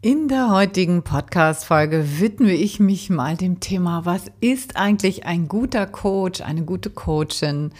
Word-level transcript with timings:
In 0.00 0.28
der 0.28 0.50
heutigen 0.50 1.02
Podcast-Folge 1.02 2.20
widme 2.20 2.52
ich 2.52 2.78
mich 2.78 3.10
mal 3.10 3.36
dem 3.36 3.58
Thema, 3.58 4.04
was 4.04 4.26
ist 4.38 4.76
eigentlich 4.76 5.26
ein 5.26 5.48
guter 5.48 5.86
Coach, 5.86 6.40
eine 6.40 6.62
gute 6.62 6.88
Coachin 6.88 7.72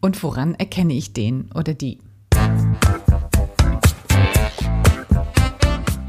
und 0.00 0.22
woran 0.22 0.54
erkenne 0.54 0.92
ich 0.92 1.12
den 1.12 1.50
oder 1.56 1.74
die? 1.74 1.98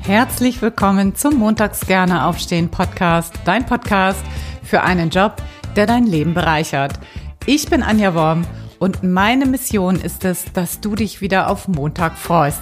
Herzlich 0.01 0.62
willkommen 0.62 1.15
zum 1.15 1.39
Montags 1.39 1.87
gerne 1.87 2.26
aufstehen 2.26 2.69
Podcast, 2.69 3.33
dein 3.46 3.65
Podcast 3.65 4.24
für 4.62 4.83
einen 4.83 5.10
Job, 5.10 5.37
der 5.76 5.87
dein 5.87 6.05
Leben 6.05 6.35
bereichert. 6.35 6.99
Ich 7.47 7.67
bin 7.67 7.81
Anja 7.81 8.13
Worm 8.13 8.46
und 8.78 9.01
meine 9.01 9.47
Mission 9.47 9.96
ist 9.96 10.24
es, 10.24 10.46
dass 10.53 10.81
du 10.81 10.94
dich 10.94 11.19
wieder 11.19 11.49
auf 11.49 11.67
Montag 11.67 12.15
freust. 12.15 12.62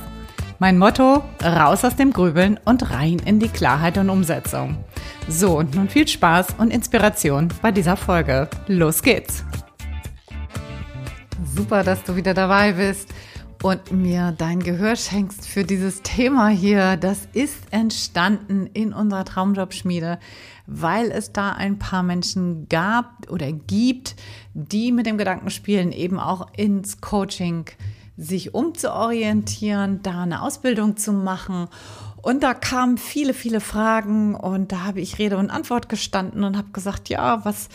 Mein 0.57 0.77
Motto, 0.77 1.21
raus 1.43 1.83
aus 1.83 1.97
dem 1.97 2.13
Grübeln 2.13 2.57
und 2.63 2.89
rein 2.89 3.19
in 3.19 3.41
die 3.41 3.49
Klarheit 3.49 3.97
und 3.97 4.09
Umsetzung. 4.09 4.77
So, 5.27 5.57
und 5.57 5.75
nun 5.75 5.89
viel 5.89 6.07
Spaß 6.07 6.55
und 6.57 6.71
Inspiration 6.71 7.49
bei 7.61 7.73
dieser 7.73 7.97
Folge. 7.97 8.49
Los 8.67 9.01
geht's! 9.03 9.43
Super, 11.53 11.83
dass 11.83 12.03
du 12.03 12.15
wieder 12.15 12.33
dabei 12.33 12.71
bist 12.71 13.09
und 13.63 13.91
mir 13.91 14.33
dein 14.37 14.61
Gehör 14.61 14.95
schenkst 14.95 15.45
für 15.45 15.65
dieses 15.65 16.01
Thema 16.03 16.47
hier. 16.47 16.95
Das 16.95 17.27
ist 17.33 17.57
entstanden 17.71 18.67
in 18.67 18.93
unserer 18.93 19.25
Traumjobschmiede, 19.25 20.19
weil 20.67 21.11
es 21.11 21.33
da 21.33 21.51
ein 21.51 21.79
paar 21.79 22.01
Menschen 22.01 22.69
gab 22.69 23.29
oder 23.29 23.51
gibt, 23.51 24.15
die 24.53 24.93
mit 24.93 25.05
dem 25.05 25.17
Gedanken 25.17 25.49
spielen, 25.49 25.91
eben 25.91 26.17
auch 26.17 26.47
ins 26.55 27.01
Coaching 27.01 27.65
sich 28.17 28.53
umzuorientieren, 28.53 30.01
da 30.03 30.23
eine 30.23 30.41
Ausbildung 30.41 30.97
zu 30.97 31.11
machen. 31.11 31.67
Und 32.21 32.41
da 32.41 32.53
kamen 32.53 32.97
viele, 32.97 33.33
viele 33.33 33.59
Fragen 33.59 34.33
und 34.33 34.71
da 34.71 34.85
habe 34.85 34.99
ich 34.99 35.19
Rede 35.19 35.37
und 35.37 35.51
Antwort 35.51 35.89
gestanden 35.89 36.43
und 36.43 36.57
habe 36.57 36.71
gesagt, 36.71 37.09
ja, 37.09 37.45
was, 37.45 37.69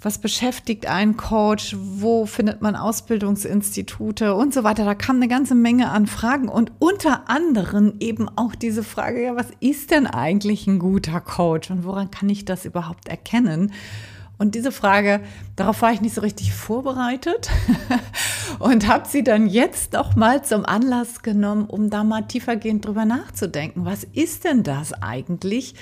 was 0.00 0.18
beschäftigt 0.18 0.86
einen 0.86 1.16
Coach? 1.16 1.74
Wo 1.76 2.24
findet 2.26 2.62
man 2.62 2.76
Ausbildungsinstitute 2.76 4.34
und 4.34 4.54
so 4.54 4.62
weiter? 4.62 4.84
Da 4.84 4.94
kam 4.94 5.16
eine 5.16 5.26
ganze 5.26 5.56
Menge 5.56 5.90
an 5.90 6.06
Fragen 6.06 6.48
und 6.48 6.70
unter 6.78 7.28
anderem 7.28 7.94
eben 7.98 8.28
auch 8.36 8.54
diese 8.54 8.84
Frage, 8.84 9.24
ja, 9.24 9.34
was 9.34 9.48
ist 9.58 9.90
denn 9.90 10.06
eigentlich 10.06 10.68
ein 10.68 10.78
guter 10.78 11.20
Coach 11.20 11.72
und 11.72 11.84
woran 11.84 12.12
kann 12.12 12.28
ich 12.28 12.44
das 12.44 12.64
überhaupt 12.64 13.08
erkennen? 13.08 13.72
Und 14.38 14.54
diese 14.54 14.70
Frage, 14.70 15.20
darauf 15.56 15.80
war 15.80 15.92
ich 15.92 16.02
nicht 16.02 16.14
so 16.14 16.20
richtig 16.20 16.52
vorbereitet 16.52 17.50
und 18.58 18.86
habe 18.86 19.08
sie 19.08 19.24
dann 19.24 19.46
jetzt 19.46 19.96
auch 19.96 20.14
mal 20.14 20.44
zum 20.44 20.66
Anlass 20.66 21.22
genommen, 21.22 21.64
um 21.64 21.88
da 21.88 22.04
mal 22.04 22.22
tiefergehend 22.22 22.84
drüber 22.84 23.06
nachzudenken. 23.06 23.86
Was 23.86 24.04
ist 24.04 24.44
denn 24.44 24.62
das 24.62 24.92
eigentlich 24.92 25.74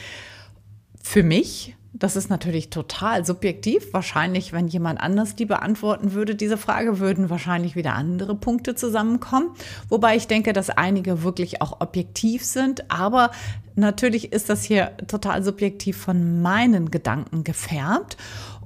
für 1.02 1.24
mich? 1.24 1.76
Das 1.96 2.16
ist 2.16 2.28
natürlich 2.28 2.70
total 2.70 3.24
subjektiv. 3.24 3.92
Wahrscheinlich, 3.92 4.52
wenn 4.52 4.66
jemand 4.66 5.00
anders 5.00 5.36
die 5.36 5.46
beantworten 5.46 6.12
würde, 6.12 6.34
diese 6.34 6.58
Frage, 6.58 6.98
würden 6.98 7.30
wahrscheinlich 7.30 7.76
wieder 7.76 7.94
andere 7.94 8.34
Punkte 8.34 8.74
zusammenkommen. 8.74 9.50
Wobei 9.88 10.16
ich 10.16 10.26
denke, 10.26 10.52
dass 10.52 10.70
einige 10.70 11.22
wirklich 11.22 11.62
auch 11.62 11.80
objektiv 11.80 12.44
sind. 12.44 12.90
Aber 12.90 13.30
natürlich 13.76 14.32
ist 14.32 14.50
das 14.50 14.64
hier 14.64 14.96
total 15.06 15.44
subjektiv 15.44 15.96
von 15.96 16.42
meinen 16.42 16.90
Gedanken 16.90 17.44
gefärbt. 17.44 18.16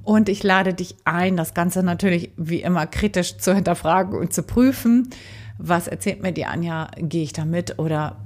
Und 0.01 0.27
ich 0.27 0.41
lade 0.41 0.73
dich 0.73 0.95
ein, 1.05 1.37
das 1.37 1.53
Ganze 1.53 1.83
natürlich 1.83 2.31
wie 2.35 2.63
immer 2.63 2.87
kritisch 2.87 3.37
zu 3.37 3.53
hinterfragen 3.53 4.17
und 4.17 4.33
zu 4.33 4.41
prüfen. 4.41 5.11
Was 5.59 5.87
erzählt 5.87 6.23
mir 6.23 6.31
die 6.31 6.45
Anja? 6.45 6.89
Gehe 6.97 7.21
ich 7.21 7.33
damit 7.33 7.77
oder 7.77 8.17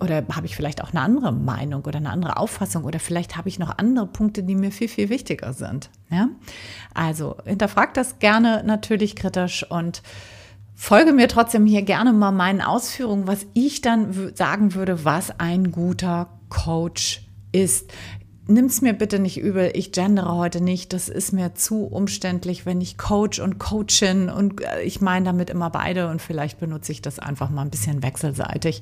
oder 0.00 0.24
habe 0.32 0.46
ich 0.46 0.56
vielleicht 0.56 0.82
auch 0.82 0.90
eine 0.90 1.00
andere 1.00 1.32
Meinung 1.32 1.84
oder 1.84 1.98
eine 1.98 2.10
andere 2.10 2.36
Auffassung 2.36 2.84
oder 2.84 2.98
vielleicht 2.98 3.36
habe 3.36 3.48
ich 3.48 3.58
noch 3.58 3.76
andere 3.78 4.06
Punkte, 4.06 4.42
die 4.42 4.54
mir 4.54 4.72
viel, 4.72 4.88
viel 4.88 5.08
wichtiger 5.08 5.52
sind. 5.52 5.90
Ja? 6.10 6.28
Also 6.94 7.36
hinterfrag 7.44 7.94
das 7.94 8.18
gerne 8.18 8.62
natürlich 8.64 9.16
kritisch 9.16 9.68
und 9.70 10.02
folge 10.74 11.12
mir 11.12 11.28
trotzdem 11.28 11.66
hier 11.66 11.82
gerne 11.82 12.12
mal 12.12 12.32
meinen 12.32 12.60
Ausführungen, 12.60 13.26
was 13.26 13.46
ich 13.54 13.80
dann 13.80 14.34
sagen 14.34 14.74
würde, 14.74 15.04
was 15.04 15.38
ein 15.38 15.70
guter 15.70 16.28
Coach 16.48 17.26
ist 17.52 17.92
nimm's 18.48 18.80
mir 18.80 18.92
bitte 18.92 19.18
nicht 19.18 19.40
übel, 19.40 19.70
ich 19.74 19.92
gendere 19.92 20.34
heute 20.34 20.60
nicht, 20.60 20.92
das 20.92 21.08
ist 21.08 21.32
mir 21.32 21.54
zu 21.54 21.84
umständlich, 21.84 22.66
wenn 22.66 22.80
ich 22.80 22.98
Coach 22.98 23.38
und 23.38 23.58
Coachin 23.58 24.28
und 24.28 24.60
äh, 24.62 24.82
ich 24.82 25.00
meine 25.00 25.26
damit 25.26 25.50
immer 25.50 25.70
beide 25.70 26.08
und 26.08 26.20
vielleicht 26.20 26.58
benutze 26.58 26.92
ich 26.92 27.02
das 27.02 27.18
einfach 27.18 27.50
mal 27.50 27.62
ein 27.62 27.70
bisschen 27.70 28.02
wechselseitig. 28.02 28.80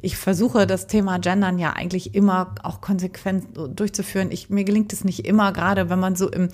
Ich 0.00 0.16
versuche 0.16 0.66
das 0.66 0.86
Thema 0.86 1.18
Gendern 1.18 1.58
ja 1.58 1.72
eigentlich 1.72 2.14
immer 2.14 2.54
auch 2.62 2.80
konsequent 2.80 3.46
durchzuführen. 3.74 4.30
Ich, 4.30 4.50
mir 4.50 4.64
gelingt 4.64 4.92
es 4.92 5.02
nicht 5.02 5.26
immer, 5.26 5.52
gerade 5.52 5.88
wenn 5.90 5.98
man 5.98 6.14
so 6.14 6.30
im, 6.30 6.48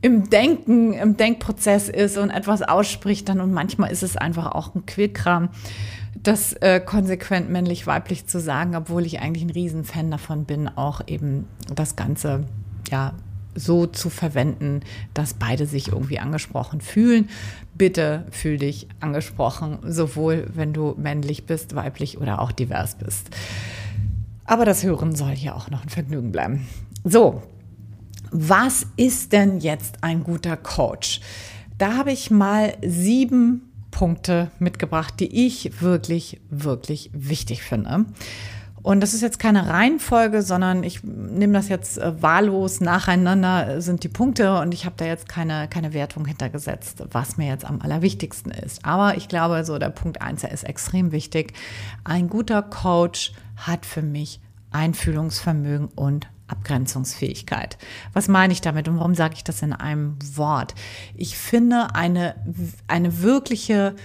im 0.00 0.28
Denken, 0.30 0.92
im 0.92 1.16
Denkprozess 1.16 1.88
ist 1.88 2.18
und 2.18 2.30
etwas 2.30 2.62
ausspricht 2.62 3.28
dann 3.28 3.40
und 3.40 3.52
manchmal 3.52 3.92
ist 3.92 4.02
es 4.02 4.16
einfach 4.16 4.52
auch 4.52 4.74
ein 4.74 4.86
Quillkram 4.86 5.50
das 6.22 6.52
äh, 6.54 6.80
konsequent 6.80 7.50
männlich-weiblich 7.50 8.26
zu 8.26 8.40
sagen, 8.40 8.76
obwohl 8.76 9.06
ich 9.06 9.20
eigentlich 9.20 9.44
ein 9.44 9.50
Riesenfan 9.50 10.10
davon 10.10 10.44
bin, 10.44 10.68
auch 10.68 11.02
eben 11.06 11.46
das 11.74 11.96
Ganze 11.96 12.44
ja 12.90 13.14
so 13.54 13.86
zu 13.86 14.10
verwenden, 14.10 14.80
dass 15.14 15.34
beide 15.34 15.66
sich 15.66 15.88
irgendwie 15.88 16.18
angesprochen 16.18 16.80
fühlen. 16.80 17.28
Bitte 17.74 18.26
fühl 18.30 18.58
dich 18.58 18.86
angesprochen, 19.00 19.78
sowohl 19.82 20.48
wenn 20.54 20.72
du 20.72 20.94
männlich 20.98 21.46
bist, 21.46 21.74
weiblich 21.74 22.18
oder 22.18 22.40
auch 22.40 22.52
divers 22.52 22.96
bist. 22.96 23.30
Aber 24.44 24.64
das 24.64 24.84
Hören 24.84 25.14
soll 25.14 25.32
hier 25.32 25.56
auch 25.56 25.70
noch 25.70 25.82
ein 25.82 25.88
Vergnügen 25.88 26.32
bleiben. 26.32 26.66
So, 27.02 27.42
was 28.30 28.86
ist 28.96 29.32
denn 29.32 29.60
jetzt 29.60 30.02
ein 30.02 30.22
guter 30.22 30.56
Coach? 30.56 31.20
Da 31.78 31.96
habe 31.96 32.12
ich 32.12 32.30
mal 32.30 32.74
sieben 32.84 33.62
Punkte 33.96 34.50
mitgebracht, 34.58 35.14
die 35.20 35.46
ich 35.46 35.80
wirklich, 35.80 36.38
wirklich 36.50 37.08
wichtig 37.14 37.62
finde. 37.62 38.04
Und 38.82 39.00
das 39.00 39.14
ist 39.14 39.22
jetzt 39.22 39.38
keine 39.38 39.70
Reihenfolge, 39.70 40.42
sondern 40.42 40.84
ich 40.84 41.02
nehme 41.02 41.54
das 41.54 41.70
jetzt 41.70 41.96
äh, 41.96 42.22
wahllos 42.22 42.82
nacheinander 42.82 43.76
äh, 43.76 43.80
sind 43.80 44.04
die 44.04 44.10
Punkte 44.10 44.60
und 44.60 44.74
ich 44.74 44.84
habe 44.84 44.96
da 44.98 45.06
jetzt 45.06 45.30
keine, 45.30 45.66
keine 45.68 45.94
Wertung 45.94 46.26
hintergesetzt, 46.26 47.04
was 47.10 47.38
mir 47.38 47.48
jetzt 47.48 47.64
am 47.64 47.80
allerwichtigsten 47.80 48.52
ist. 48.52 48.84
Aber 48.84 49.16
ich 49.16 49.28
glaube, 49.28 49.64
so 49.64 49.78
der 49.78 49.88
Punkt 49.88 50.20
eins, 50.20 50.42
der 50.42 50.52
ist 50.52 50.64
extrem 50.64 51.10
wichtig. 51.10 51.54
Ein 52.04 52.28
guter 52.28 52.60
Coach 52.60 53.32
hat 53.56 53.86
für 53.86 54.02
mich 54.02 54.40
Einfühlungsvermögen 54.72 55.88
und 55.94 56.28
Abgrenzungsfähigkeit. 56.48 57.76
Was 58.12 58.28
meine 58.28 58.52
ich 58.52 58.60
damit 58.60 58.88
und 58.88 58.98
warum 58.98 59.14
sage 59.14 59.34
ich 59.36 59.44
das 59.44 59.62
in 59.62 59.72
einem 59.72 60.16
Wort? 60.34 60.74
Ich 61.14 61.36
finde 61.36 61.94
eine, 61.94 62.36
eine 62.86 63.22
wirkliche 63.22 63.96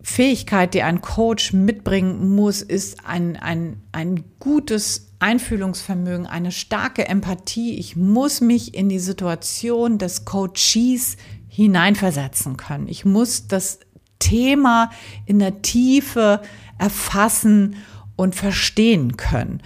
Fähigkeit, 0.00 0.74
die 0.74 0.82
ein 0.82 1.00
Coach 1.00 1.52
mitbringen 1.52 2.34
muss, 2.34 2.62
ist 2.62 3.06
ein, 3.06 3.36
ein, 3.36 3.82
ein 3.92 4.24
gutes 4.38 5.12
Einfühlungsvermögen, 5.18 6.26
eine 6.26 6.52
starke 6.52 7.06
Empathie. 7.06 7.78
Ich 7.78 7.96
muss 7.96 8.40
mich 8.40 8.74
in 8.74 8.88
die 8.88 9.00
Situation 9.00 9.98
des 9.98 10.24
Coaches 10.24 11.16
hineinversetzen 11.48 12.56
können. 12.56 12.88
Ich 12.88 13.04
muss 13.04 13.48
das 13.48 13.80
Thema 14.18 14.90
in 15.26 15.38
der 15.38 15.62
Tiefe 15.62 16.40
erfassen 16.78 17.76
und 18.16 18.34
verstehen 18.34 19.16
können. 19.16 19.62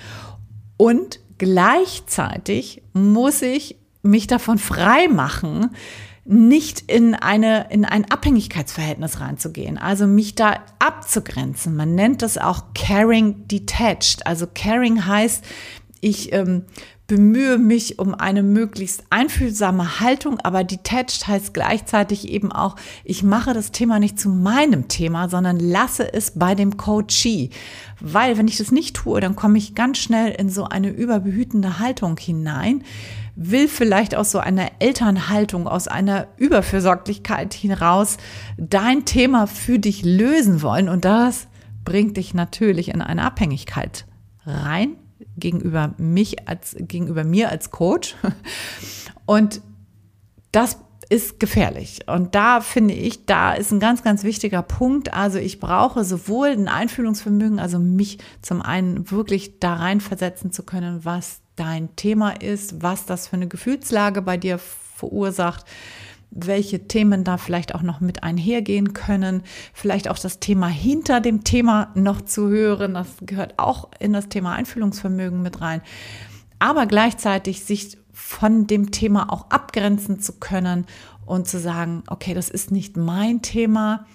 Und 0.77 1.21
gleichzeitig 1.43 2.83
muss 2.93 3.43
ich 3.43 3.75
mich 4.03 4.29
davon 4.29 4.59
frei 4.59 5.09
machen, 5.09 5.71
nicht 6.25 6.85
in 6.89 7.17
eine, 7.17 7.67
in 7.71 7.85
ein 7.85 8.09
Abhängigkeitsverhältnis 8.09 9.19
reinzugehen, 9.19 9.77
also 9.77 10.07
mich 10.07 10.37
da 10.37 10.61
abzugrenzen. 10.79 11.75
Man 11.75 11.97
nennt 11.97 12.23
das 12.23 12.39
auch 12.39 12.67
caring 12.75 13.49
detached. 13.49 14.25
Also 14.25 14.47
caring 14.55 15.05
heißt, 15.05 15.45
ich 16.01 16.33
ähm, 16.33 16.67
bemühe 17.13 17.59
mich 17.59 17.99
um 17.99 18.15
eine 18.15 18.43
möglichst 18.43 19.05
einfühlsame 19.11 20.01
Haltung, 20.01 20.41
aber 20.41 20.65
detached 20.65 21.29
heißt 21.29 21.53
gleichzeitig 21.53 22.27
eben 22.27 22.51
auch, 22.51 22.75
ich 23.05 23.23
mache 23.23 23.53
das 23.53 23.71
Thema 23.71 23.99
nicht 23.99 24.19
zu 24.19 24.31
meinem 24.31 24.89
Thema, 24.89 25.29
sondern 25.29 25.61
lasse 25.61 26.11
es 26.11 26.31
bei 26.31 26.55
dem 26.55 26.79
Coachee. 26.79 27.51
Weil 28.01 28.39
wenn 28.39 28.49
ich 28.49 28.57
das 28.57 28.73
nicht 28.73 28.97
tue, 28.97 29.21
dann 29.21 29.37
komme 29.37 29.59
ich 29.59 29.75
ganz 29.75 29.99
schnell 29.99 30.31
in 30.33 30.49
so 30.49 30.65
eine 30.65 30.89
überbehütende 30.89 31.79
Haltung 31.79 32.17
hinein, 32.17 32.83
will 33.37 33.69
vielleicht 33.69 34.15
aus 34.15 34.31
so 34.31 34.39
einer 34.39 34.71
Elternhaltung, 34.79 35.69
aus 35.69 35.89
einer 35.89 36.29
Überfürsorglichkeit 36.39 37.53
hinaus 37.53 38.17
dein 38.57 39.05
Thema 39.05 39.47
für 39.47 39.79
dich 39.79 40.03
lösen 40.03 40.63
wollen 40.63 40.89
und 40.89 41.05
das 41.05 41.47
bringt 41.85 42.17
dich 42.17 42.33
natürlich 42.33 42.89
in 42.89 43.03
eine 43.03 43.23
Abhängigkeit 43.23 44.07
rein 44.47 44.97
gegenüber 45.43 45.93
mich 45.99 46.49
als 46.49 46.77
gegenüber 46.79 47.25
mir 47.25 47.51
als 47.51 47.71
Coach 47.71 48.17
und 49.27 49.61
das 50.53 50.79
ist 51.09 51.39
gefährlich. 51.41 52.01
Und 52.07 52.35
da 52.35 52.63
finde 52.63 52.95
ich, 52.95 53.27
da 53.27 53.53
ist 53.53 53.71
ein 53.71 53.81
ganz, 53.81 54.03
ganz 54.03 54.25
wichtiger 54.25 54.63
Punkt. 54.63 55.13
Also 55.13 55.39
ich 55.39 55.61
brauche 55.61 56.05
sowohl 56.05 56.49
ein 56.49 56.69
Einfühlungsvermögen, 56.69 57.59
also 57.59 57.79
mich 57.79 58.19
zum 58.41 58.63
einen 58.63 59.11
wirklich 59.11 59.59
da 59.59 59.75
reinversetzen 59.75 60.53
zu 60.53 60.63
können, 60.63 61.05
was 61.05 61.41
dein 61.57 61.95
Thema 61.97 62.31
ist, 62.41 62.83
was 62.83 63.05
das 63.05 63.29
für 63.29 63.37
eine 63.37 63.49
Gefühlslage 63.49 64.23
bei 64.23 64.39
dir 64.39 64.59
verursacht, 64.59 65.67
welche 66.35 66.89
Themen 66.89 67.25
da 67.25 67.37
vielleicht 67.37 67.75
auch 67.75 67.83
noch 67.83 68.01
mit 68.01 68.23
einhergehen 68.23 68.95
können, 68.95 69.43
vielleicht 69.73 70.09
auch 70.09 70.19
das 70.19 70.41
Thema 70.41 70.69
hinter 70.69 71.21
dem 71.21 71.45
Thema 71.45 71.91
noch 71.95 72.23
zu 72.23 72.49
hören, 72.49 72.95
das 72.95 73.09
gehört 73.21 73.59
auch 73.59 73.91
in 73.99 74.13
das 74.13 74.29
Thema 74.29 74.55
Einfühlungsvermögen 74.55 75.43
mit 75.43 75.61
rein, 75.61 75.83
aber 76.59 76.87
gleichzeitig 76.87 77.65
sich 77.65 77.99
von 78.13 78.67
dem 78.67 78.91
Thema 78.91 79.33
auch 79.33 79.51
abgrenzen 79.51 80.21
zu 80.21 80.35
können 80.35 80.87
und 81.27 81.49
zu 81.49 81.59
sagen, 81.59 82.03
okay, 82.09 82.35
das 82.35 82.49
ist 82.49 82.71
nicht 82.71 82.97
mein 82.97 83.43
Thema. 83.43 84.07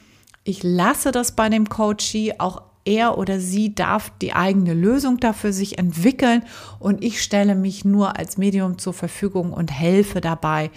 Ich 0.44 0.64
lasse 0.64 1.12
das 1.12 1.34
bei 1.34 1.50
dem 1.50 1.68
Coachie, 1.68 2.40
auch 2.40 2.62
er 2.86 3.18
oder 3.18 3.40
sie 3.40 3.76
darf 3.76 4.12
die 4.22 4.34
eigene 4.34 4.74
Lösung 4.74 5.18
dafür 5.18 5.52
sich 5.52 5.78
entwickeln. 5.78 6.44
Und 6.80 7.04
ich 7.04 7.22
stelle 7.22 7.56
mich 7.56 7.86
nur 7.86 8.18
als 8.18 8.38
Medium 8.38 8.78
zur 8.78 8.94
Verfügung 8.94 9.52
und 9.52 9.72
helfe 9.72 10.22
dabei, 10.22 10.72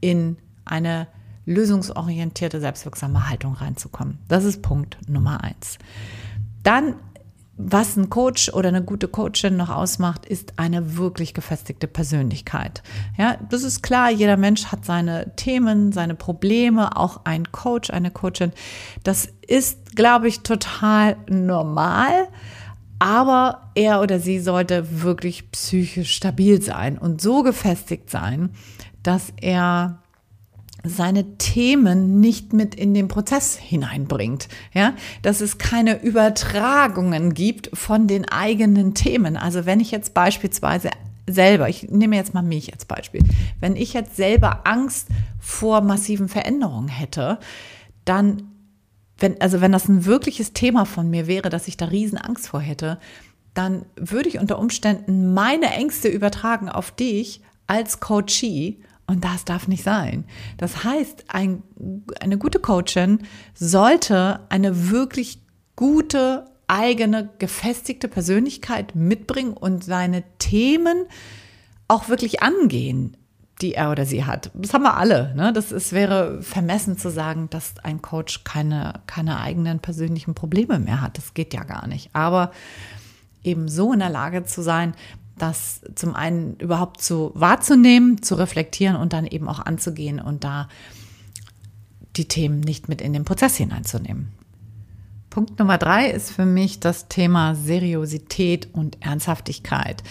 in 0.00 0.36
eine 0.70 1.08
lösungsorientierte, 1.46 2.60
selbstwirksame 2.60 3.28
Haltung 3.28 3.54
reinzukommen. 3.54 4.18
Das 4.28 4.44
ist 4.44 4.62
Punkt 4.62 4.98
Nummer 5.08 5.42
eins. 5.42 5.78
Dann 6.62 6.96
was 7.58 7.96
ein 7.96 8.08
Coach 8.08 8.50
oder 8.50 8.68
eine 8.68 8.84
gute 8.84 9.08
Coachin 9.08 9.56
noch 9.56 9.68
ausmacht, 9.68 10.24
ist 10.24 10.60
eine 10.60 10.96
wirklich 10.96 11.34
gefestigte 11.34 11.88
Persönlichkeit. 11.88 12.84
Ja, 13.18 13.36
das 13.50 13.64
ist 13.64 13.82
klar, 13.82 14.10
jeder 14.10 14.36
Mensch 14.36 14.66
hat 14.66 14.84
seine 14.84 15.34
Themen, 15.34 15.90
seine 15.90 16.14
Probleme, 16.14 16.96
auch 16.96 17.22
ein 17.24 17.50
Coach, 17.50 17.90
eine 17.90 18.12
Coachin. 18.12 18.52
Das 19.02 19.28
ist, 19.46 19.96
glaube 19.96 20.28
ich, 20.28 20.40
total 20.40 21.16
normal. 21.28 22.28
Aber 23.00 23.70
er 23.74 24.02
oder 24.02 24.20
sie 24.20 24.38
sollte 24.38 25.02
wirklich 25.02 25.50
psychisch 25.50 26.14
stabil 26.14 26.62
sein 26.62 26.96
und 26.96 27.20
so 27.20 27.42
gefestigt 27.42 28.08
sein, 28.08 28.50
dass 29.02 29.32
er 29.36 29.98
seine 30.88 31.36
Themen 31.38 32.20
nicht 32.20 32.52
mit 32.52 32.74
in 32.74 32.94
den 32.94 33.08
Prozess 33.08 33.56
hineinbringt. 33.56 34.48
Ja, 34.72 34.94
dass 35.22 35.40
es 35.40 35.58
keine 35.58 36.02
Übertragungen 36.02 37.34
gibt 37.34 37.70
von 37.74 38.06
den 38.06 38.26
eigenen 38.26 38.94
Themen. 38.94 39.36
Also 39.36 39.66
wenn 39.66 39.80
ich 39.80 39.90
jetzt 39.90 40.14
beispielsweise 40.14 40.90
selber, 41.26 41.68
ich 41.68 41.90
nehme 41.90 42.16
jetzt 42.16 42.34
mal 42.34 42.42
mich 42.42 42.72
als 42.72 42.84
Beispiel, 42.84 43.22
wenn 43.60 43.76
ich 43.76 43.92
jetzt 43.92 44.16
selber 44.16 44.62
Angst 44.64 45.08
vor 45.38 45.80
massiven 45.80 46.28
Veränderungen 46.28 46.88
hätte, 46.88 47.38
dann, 48.04 48.50
wenn, 49.18 49.40
also 49.40 49.60
wenn 49.60 49.72
das 49.72 49.88
ein 49.88 50.04
wirkliches 50.04 50.52
Thema 50.52 50.84
von 50.84 51.10
mir 51.10 51.26
wäre, 51.26 51.50
dass 51.50 51.68
ich 51.68 51.76
da 51.76 51.86
riesen 51.86 52.18
Angst 52.18 52.48
vor 52.48 52.60
hätte, 52.60 52.98
dann 53.54 53.84
würde 53.96 54.28
ich 54.28 54.38
unter 54.38 54.58
Umständen 54.58 55.34
meine 55.34 55.66
Ängste 55.72 56.08
übertragen 56.08 56.68
auf 56.68 56.90
dich 56.90 57.42
als 57.66 58.00
Coachee 58.00 58.78
und 59.08 59.24
das 59.24 59.44
darf 59.44 59.66
nicht 59.66 59.82
sein. 59.82 60.24
Das 60.58 60.84
heißt, 60.84 61.24
ein, 61.28 61.62
eine 62.20 62.38
gute 62.38 62.60
Coachin 62.60 63.20
sollte 63.54 64.40
eine 64.50 64.90
wirklich 64.90 65.40
gute, 65.76 66.44
eigene, 66.66 67.30
gefestigte 67.38 68.06
Persönlichkeit 68.06 68.94
mitbringen 68.94 69.54
und 69.54 69.82
seine 69.82 70.22
Themen 70.38 71.06
auch 71.88 72.10
wirklich 72.10 72.42
angehen, 72.42 73.16
die 73.62 73.72
er 73.74 73.90
oder 73.90 74.04
sie 74.04 74.26
hat. 74.26 74.50
Das 74.54 74.74
haben 74.74 74.84
wir 74.84 74.98
alle. 74.98 75.34
Ne? 75.34 75.54
Das 75.54 75.72
ist, 75.72 75.94
wäre 75.94 76.42
vermessen 76.42 76.98
zu 76.98 77.10
sagen, 77.10 77.48
dass 77.48 77.78
ein 77.82 78.02
Coach 78.02 78.44
keine, 78.44 79.00
keine 79.06 79.40
eigenen 79.40 79.80
persönlichen 79.80 80.34
Probleme 80.34 80.78
mehr 80.78 81.00
hat. 81.00 81.16
Das 81.16 81.32
geht 81.32 81.54
ja 81.54 81.64
gar 81.64 81.86
nicht. 81.86 82.10
Aber 82.12 82.52
eben 83.42 83.68
so 83.68 83.92
in 83.92 84.00
der 84.00 84.10
Lage 84.10 84.44
zu 84.44 84.62
sein, 84.62 84.94
das 85.38 85.80
zum 85.94 86.14
einen 86.14 86.56
überhaupt 86.56 87.00
zu 87.00 87.32
wahrzunehmen, 87.34 88.22
zu 88.22 88.34
reflektieren 88.34 88.96
und 88.96 89.12
dann 89.12 89.26
eben 89.26 89.48
auch 89.48 89.60
anzugehen 89.60 90.20
und 90.20 90.44
da 90.44 90.68
die 92.16 92.26
Themen 92.26 92.60
nicht 92.60 92.88
mit 92.88 93.00
in 93.00 93.12
den 93.12 93.24
Prozess 93.24 93.56
hineinzunehmen. 93.56 94.28
Punkt 95.30 95.58
Nummer 95.58 95.78
drei 95.78 96.10
ist 96.10 96.30
für 96.30 96.46
mich 96.46 96.80
das 96.80 97.08
Thema 97.08 97.54
Seriosität 97.54 98.68
und 98.72 98.96
Ernsthaftigkeit. 99.00 100.02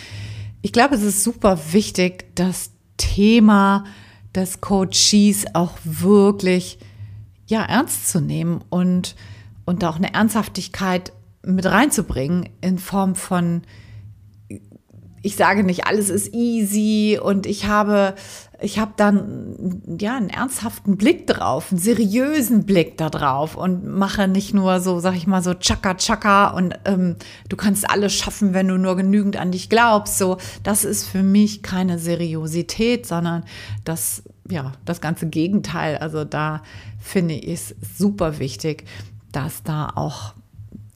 Ich 0.62 0.72
glaube, 0.72 0.96
es 0.96 1.04
ist 1.04 1.24
super 1.24 1.60
wichtig, 1.72 2.34
das 2.36 2.72
Thema 2.98 3.86
des 4.36 4.62
Coaches 4.62 5.46
auch 5.54 5.78
wirklich 5.84 6.80
ja 7.48 7.64
ernst 7.64 8.10
zu 8.10 8.22
nehmen 8.22 8.64
und 8.70 9.16
und 9.66 9.84
auch 9.84 9.98
eine 9.98 10.14
Ernsthaftigkeit 10.14 11.12
mit 11.44 11.66
reinzubringen 11.66 12.50
in 12.62 12.80
Form 12.80 13.16
von 13.16 13.64
ich 15.28 15.36
sage 15.36 15.66
nicht, 15.66 15.88
alles 15.88 16.10
ist 16.10 16.34
easy 16.34 17.20
und 17.22 17.46
ich 17.46 17.66
habe, 17.66 18.16
ich 18.62 18.80
habe 18.80 18.94
dann 18.96 19.82
ja 20.00 20.16
einen 20.16 20.30
ernsthaften 20.30 20.96
Blick 20.96 21.28
drauf, 21.28 21.70
einen 21.70 21.82
seriösen 21.82 22.66
Blick 22.66 22.98
da 22.98 23.10
drauf 23.10 23.58
und 23.58 23.86
mache 23.86 24.30
nicht 24.30 24.54
nur 24.54 24.80
so, 24.80 25.02
sag 25.02 25.18
ich 25.18 25.28
mal, 25.28 25.44
so 25.44 25.54
Chaka 25.54 25.96
Chaka 25.96 26.52
und 26.52 26.80
ähm, 26.86 27.18
du 27.50 27.58
kannst 27.58 27.90
alles 27.90 28.14
schaffen, 28.14 28.54
wenn 28.54 28.70
du 28.70 28.78
nur 28.78 28.96
genügend 28.96 29.36
an 29.36 29.52
dich 29.52 29.70
glaubst. 29.70 30.18
So, 30.18 30.38
das 30.64 30.86
ist 30.86 31.06
für 31.06 31.24
mich 31.24 31.62
keine 31.62 32.00
Seriosität, 32.00 33.06
sondern 33.06 33.44
das, 33.84 34.24
ja, 34.50 34.72
das 34.86 35.02
ganze 35.02 35.28
Gegenteil. 35.28 35.98
Also 35.98 36.24
da 36.24 36.64
finde 37.02 37.34
ich 37.34 37.54
es 37.54 37.76
super 37.98 38.40
wichtig, 38.40 38.86
dass 39.34 39.62
da 39.64 39.90
auch 39.94 40.36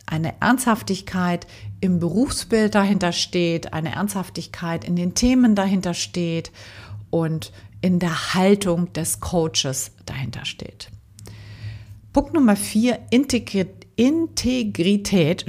eine 0.05 0.39
Ernsthaftigkeit 0.39 1.47
im 1.81 1.99
Berufsbild 1.99 2.75
dahinter 2.75 3.11
steht, 3.11 3.73
eine 3.73 3.95
Ernsthaftigkeit 3.95 4.85
in 4.85 4.95
den 4.95 5.15
Themen 5.15 5.55
dahinter 5.55 5.93
steht 5.93 6.51
und 7.09 7.51
in 7.81 7.99
der 7.99 8.33
Haltung 8.33 8.93
des 8.93 9.19
Coaches 9.19 9.91
dahinter 10.05 10.45
steht. 10.45 10.89
Punkt 12.13 12.33
Nummer 12.33 12.55
vier, 12.55 12.99
Integrität, 13.09 13.75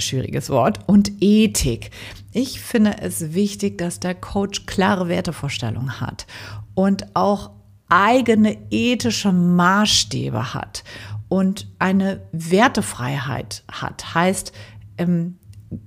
schwieriges 0.01 0.49
Wort, 0.49 0.79
und 0.87 1.11
Ethik. 1.21 1.91
Ich 2.31 2.61
finde 2.61 2.97
es 2.99 3.33
wichtig, 3.33 3.77
dass 3.77 3.99
der 3.99 4.15
Coach 4.15 4.65
klare 4.65 5.07
Wertevorstellungen 5.07 6.01
hat 6.01 6.25
und 6.73 7.15
auch 7.15 7.51
eigene 7.89 8.57
ethische 8.71 9.31
Maßstäbe 9.31 10.55
hat 10.55 10.83
und 11.29 11.67
eine 11.77 12.21
Wertefreiheit 12.31 13.63
hat. 13.71 14.15
Heißt, 14.15 14.51
ähm, 14.97 15.37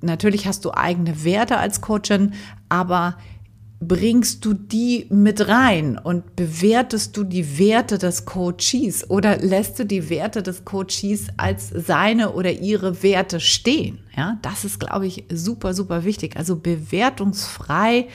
natürlich 0.01 0.47
hast 0.47 0.65
du 0.65 0.73
eigene 0.73 1.25
Werte 1.25 1.59
als 1.59 1.81
Coachin, 1.81 2.35
aber 2.69 3.17
bringst 3.81 4.45
du 4.45 4.55
die 4.55 5.07
mit 5.11 5.49
rein 5.49 5.99
und 5.99 6.35
bewertest 6.35 7.17
du 7.17 7.25
die 7.25 7.59
Werte 7.59 7.99
des 7.99 8.25
Coaches 8.25 9.09
oder 9.11 9.37
lässt 9.39 9.79
du 9.79 9.85
die 9.85 10.09
Werte 10.09 10.43
des 10.43 10.65
Coaches 10.65 11.29
als 11.37 11.69
seine 11.69 12.33
oder 12.33 12.53
ihre 12.53 13.03
Werte 13.03 13.39
stehen? 13.39 13.99
Ja, 14.17 14.39
das 14.43 14.65
ist, 14.65 14.81
glaube 14.81 15.07
ich, 15.07 15.25
super, 15.31 15.75
super 15.75 16.05
wichtig. 16.05 16.37
Also 16.37 16.57
bewertungsfrei 16.57 18.09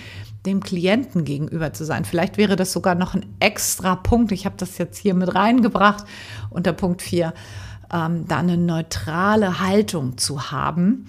dem 0.47 0.61
Klienten 0.61 1.25
gegenüber 1.25 1.71
zu 1.73 1.85
sein. 1.85 2.05
Vielleicht 2.05 2.37
wäre 2.37 2.55
das 2.55 2.73
sogar 2.73 2.95
noch 2.95 3.13
ein 3.13 3.27
extra 3.39 3.95
Punkt. 3.95 4.31
Ich 4.31 4.45
habe 4.45 4.55
das 4.57 4.79
jetzt 4.79 4.97
hier 4.97 5.13
mit 5.13 5.35
reingebracht 5.35 6.05
unter 6.49 6.73
Punkt 6.73 7.03
4, 7.03 7.33
ähm, 7.93 8.25
da 8.27 8.39
eine 8.39 8.57
neutrale 8.57 9.59
Haltung 9.59 10.17
zu 10.17 10.51
haben 10.51 11.05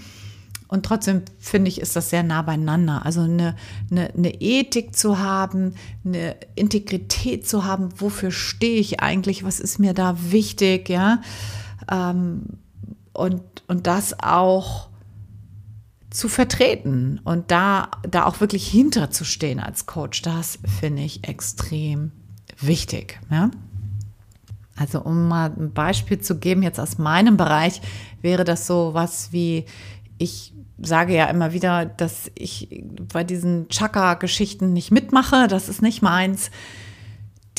und 0.72 0.86
trotzdem 0.86 1.20
finde 1.38 1.68
ich, 1.68 1.82
ist 1.82 1.96
das 1.96 2.08
sehr 2.08 2.22
nah 2.22 2.40
beieinander. 2.40 3.04
Also 3.04 3.20
eine, 3.20 3.54
eine, 3.90 4.08
eine 4.14 4.40
Ethik 4.40 4.96
zu 4.96 5.18
haben, 5.18 5.74
eine 6.02 6.34
Integrität 6.54 7.46
zu 7.46 7.66
haben, 7.66 7.90
wofür 8.00 8.30
stehe 8.30 8.80
ich 8.80 9.00
eigentlich, 9.00 9.44
was 9.44 9.60
ist 9.60 9.78
mir 9.78 9.92
da 9.92 10.16
wichtig, 10.30 10.88
ja. 10.88 11.20
Ähm, 11.90 12.44
und, 13.12 13.42
und 13.68 13.86
das 13.86 14.18
auch 14.22 14.88
zu 16.08 16.30
vertreten 16.30 17.20
und 17.22 17.50
da, 17.50 17.90
da 18.08 18.24
auch 18.24 18.40
wirklich 18.40 18.66
hinterzustehen 18.66 19.60
als 19.60 19.84
Coach, 19.84 20.22
das 20.22 20.58
finde 20.80 21.02
ich 21.02 21.28
extrem 21.28 22.12
wichtig. 22.58 23.20
Ja? 23.30 23.50
Also 24.76 25.02
um 25.02 25.28
mal 25.28 25.52
ein 25.54 25.74
Beispiel 25.74 26.18
zu 26.22 26.38
geben, 26.38 26.62
jetzt 26.62 26.80
aus 26.80 26.96
meinem 26.96 27.36
Bereich 27.36 27.82
wäre 28.22 28.44
das 28.44 28.66
so 28.66 28.94
was 28.94 29.32
wie, 29.32 29.66
ich 30.22 30.54
sage 30.78 31.14
ja 31.14 31.26
immer 31.26 31.52
wieder, 31.52 31.84
dass 31.84 32.30
ich 32.34 32.84
bei 33.12 33.24
diesen 33.24 33.68
Chaka-Geschichten 33.68 34.72
nicht 34.72 34.90
mitmache. 34.90 35.48
Das 35.48 35.68
ist 35.68 35.82
nicht 35.82 36.00
meins. 36.02 36.50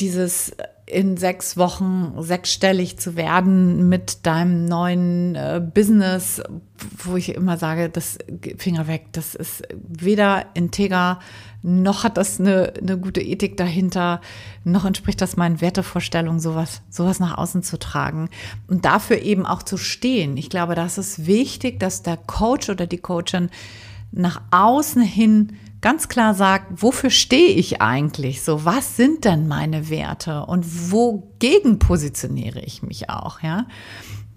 Dieses 0.00 0.52
in 0.86 1.16
sechs 1.16 1.56
Wochen 1.56 2.12
sechsstellig 2.18 2.98
zu 2.98 3.16
werden 3.16 3.88
mit 3.88 4.26
deinem 4.26 4.66
neuen 4.66 5.34
äh, 5.34 5.62
Business, 5.72 6.42
wo 7.02 7.16
ich 7.16 7.34
immer 7.34 7.56
sage, 7.56 7.88
das 7.88 8.18
Finger 8.58 8.86
weg, 8.86 9.06
das 9.12 9.34
ist 9.34 9.62
weder 9.72 10.44
integer, 10.52 11.20
noch 11.62 12.04
hat 12.04 12.18
das 12.18 12.38
eine, 12.38 12.74
eine 12.78 12.98
gute 12.98 13.22
Ethik 13.22 13.56
dahinter, 13.56 14.20
noch 14.64 14.84
entspricht 14.84 15.22
das 15.22 15.38
meinen 15.38 15.62
Wertevorstellungen, 15.62 16.40
sowas, 16.40 16.82
sowas 16.90 17.18
nach 17.18 17.38
außen 17.38 17.62
zu 17.62 17.78
tragen 17.78 18.28
und 18.68 18.84
dafür 18.84 19.22
eben 19.22 19.46
auch 19.46 19.62
zu 19.62 19.78
stehen. 19.78 20.36
Ich 20.36 20.50
glaube, 20.50 20.74
das 20.74 20.98
ist 20.98 21.26
wichtig, 21.26 21.80
dass 21.80 22.02
der 22.02 22.18
Coach 22.18 22.68
oder 22.68 22.86
die 22.86 22.98
Coachin 22.98 23.48
nach 24.12 24.42
außen 24.50 25.00
hin 25.00 25.54
ganz 25.84 26.08
klar 26.08 26.32
sagt, 26.32 26.82
wofür 26.82 27.10
stehe 27.10 27.50
ich 27.50 27.82
eigentlich? 27.82 28.42
So, 28.42 28.64
was 28.64 28.96
sind 28.96 29.26
denn 29.26 29.46
meine 29.46 29.90
Werte 29.90 30.46
und 30.46 30.90
wogegen 30.90 31.78
positioniere 31.78 32.60
ich 32.60 32.82
mich 32.82 33.10
auch? 33.10 33.42
Ja, 33.42 33.66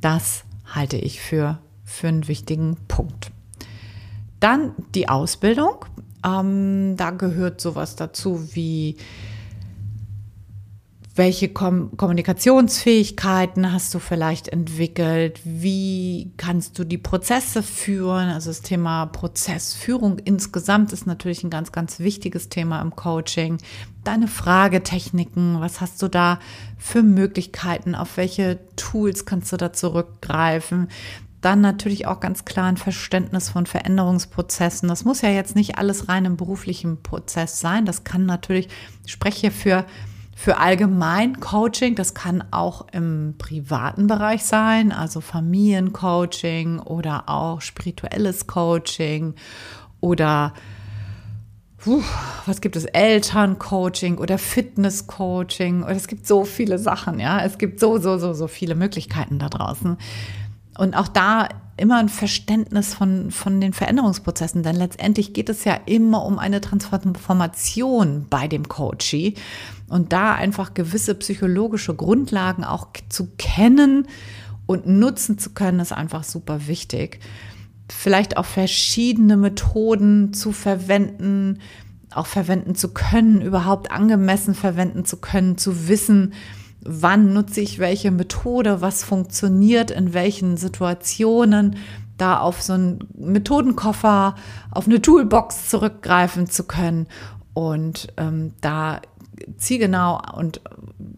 das 0.01 0.43
halte 0.65 0.97
ich 0.97 1.21
für, 1.21 1.59
für 1.85 2.09
einen 2.09 2.27
wichtigen 2.27 2.75
Punkt. 2.89 3.31
Dann 4.41 4.73
die 4.93 5.07
Ausbildung. 5.07 5.85
Ähm, 6.25 6.95
da 6.97 7.11
gehört 7.11 7.61
sowas 7.61 7.95
dazu 7.95 8.53
wie 8.53 8.97
welche 11.17 11.49
Kom 11.49 11.97
Kommunikationsfähigkeiten 11.97 13.71
hast 13.73 13.93
du 13.93 13.99
vielleicht 13.99 14.47
entwickelt? 14.47 15.41
Wie 15.43 16.31
kannst 16.37 16.77
du 16.77 16.83
die 16.83 16.97
Prozesse 16.97 17.63
führen? 17.63 18.29
Also 18.29 18.49
das 18.49 18.61
Thema 18.61 19.07
Prozessführung 19.07 20.19
insgesamt 20.19 20.93
ist 20.93 21.07
natürlich 21.07 21.43
ein 21.43 21.49
ganz, 21.49 21.71
ganz 21.71 21.99
wichtiges 21.99 22.49
Thema 22.49 22.81
im 22.81 22.95
Coaching. 22.95 23.57
Deine 24.03 24.27
Fragetechniken, 24.27 25.59
was 25.59 25.81
hast 25.81 26.01
du 26.01 26.07
da 26.07 26.39
für 26.77 27.01
Möglichkeiten? 27.01 27.95
Auf 27.95 28.17
welche 28.17 28.59
Tools 28.75 29.25
kannst 29.25 29.51
du 29.51 29.57
da 29.57 29.73
zurückgreifen? 29.73 30.87
Dann 31.41 31.61
natürlich 31.61 32.05
auch 32.07 32.19
ganz 32.19 32.45
klar 32.45 32.67
ein 32.67 32.77
Verständnis 32.77 33.49
von 33.49 33.65
Veränderungsprozessen. 33.65 34.87
Das 34.87 35.05
muss 35.05 35.21
ja 35.21 35.29
jetzt 35.29 35.55
nicht 35.55 35.77
alles 35.77 36.09
rein 36.09 36.25
im 36.25 36.37
beruflichen 36.37 37.01
Prozess 37.01 37.59
sein. 37.59 37.85
Das 37.85 38.03
kann 38.03 38.25
natürlich, 38.25 38.69
ich 39.05 39.11
spreche 39.11 39.51
für 39.51 39.85
für 40.39 40.59
allgemein 40.59 41.39
Coaching. 41.39 41.95
Das 41.95 42.13
kann 42.13 42.43
auch 42.51 42.85
im 42.91 43.33
privaten 43.39 44.05
Bereich 44.05 44.43
sein, 44.43 44.91
also 44.91 45.19
Familiencoaching 45.19 46.77
oder 46.77 47.27
auch 47.27 47.61
spirituelles 47.61 48.45
Coaching 48.45 49.33
oder 49.99 50.53
puh, 51.77 52.03
was 52.45 52.61
gibt 52.61 52.75
es? 52.75 52.85
Elterncoaching 52.85 54.19
oder 54.19 54.37
Fitnesscoaching. 54.37 55.81
Oder 55.81 55.95
es 55.95 56.07
gibt 56.07 56.27
so 56.27 56.45
viele 56.45 56.77
Sachen, 56.77 57.19
ja. 57.19 57.41
Es 57.43 57.57
gibt 57.57 57.79
so, 57.79 57.97
so, 57.97 58.19
so, 58.19 58.33
so 58.33 58.47
viele 58.47 58.75
Möglichkeiten 58.75 59.39
da 59.39 59.49
draußen. 59.49 59.97
Und 60.77 60.95
auch 60.95 61.07
da 61.07 61.49
immer 61.77 61.97
ein 61.97 62.09
Verständnis 62.09 62.93
von, 62.93 63.31
von 63.31 63.59
den 63.59 63.73
Veränderungsprozessen, 63.73 64.61
denn 64.61 64.75
letztendlich 64.75 65.33
geht 65.33 65.49
es 65.49 65.63
ja 65.63 65.79
immer 65.87 66.23
um 66.25 66.37
eine 66.37 66.61
Transformation 66.61 68.27
bei 68.29 68.47
dem 68.47 68.67
Coachee 68.67 69.33
und 69.89 70.13
da 70.13 70.33
einfach 70.33 70.73
gewisse 70.73 71.15
psychologische 71.15 71.95
Grundlagen 71.95 72.63
auch 72.63 72.87
zu 73.09 73.29
kennen 73.37 74.07
und 74.65 74.85
nutzen 74.85 75.37
zu 75.37 75.51
können, 75.51 75.79
ist 75.79 75.93
einfach 75.93 76.23
super 76.23 76.67
wichtig. 76.67 77.19
Vielleicht 77.89 78.35
auch 78.35 78.45
verschiedene 78.45 79.37
Methoden 79.37 80.33
zu 80.33 80.51
verwenden, 80.51 81.59
auch 82.11 82.27
verwenden 82.27 82.75
zu 82.75 82.89
können, 82.89 83.41
überhaupt 83.41 83.91
angemessen 83.91 84.55
verwenden 84.55 85.05
zu 85.05 85.17
können, 85.17 85.57
zu 85.57 85.87
wissen, 85.87 86.33
wann 86.81 87.33
nutze 87.33 87.61
ich 87.61 87.79
welche 87.79 88.11
Methode, 88.11 88.81
was 88.81 89.03
funktioniert 89.03 89.91
in 89.91 90.13
welchen 90.13 90.57
Situationen, 90.57 91.77
da 92.17 92.39
auf 92.39 92.61
so 92.61 92.73
einen 92.73 92.99
Methodenkoffer, 93.15 94.35
auf 94.71 94.87
eine 94.87 95.01
Toolbox 95.01 95.69
zurückgreifen 95.69 96.49
zu 96.49 96.63
können 96.63 97.07
und 97.53 98.07
ähm, 98.17 98.53
da 98.61 99.01
zielgenau 99.57 100.21
und 100.35 100.61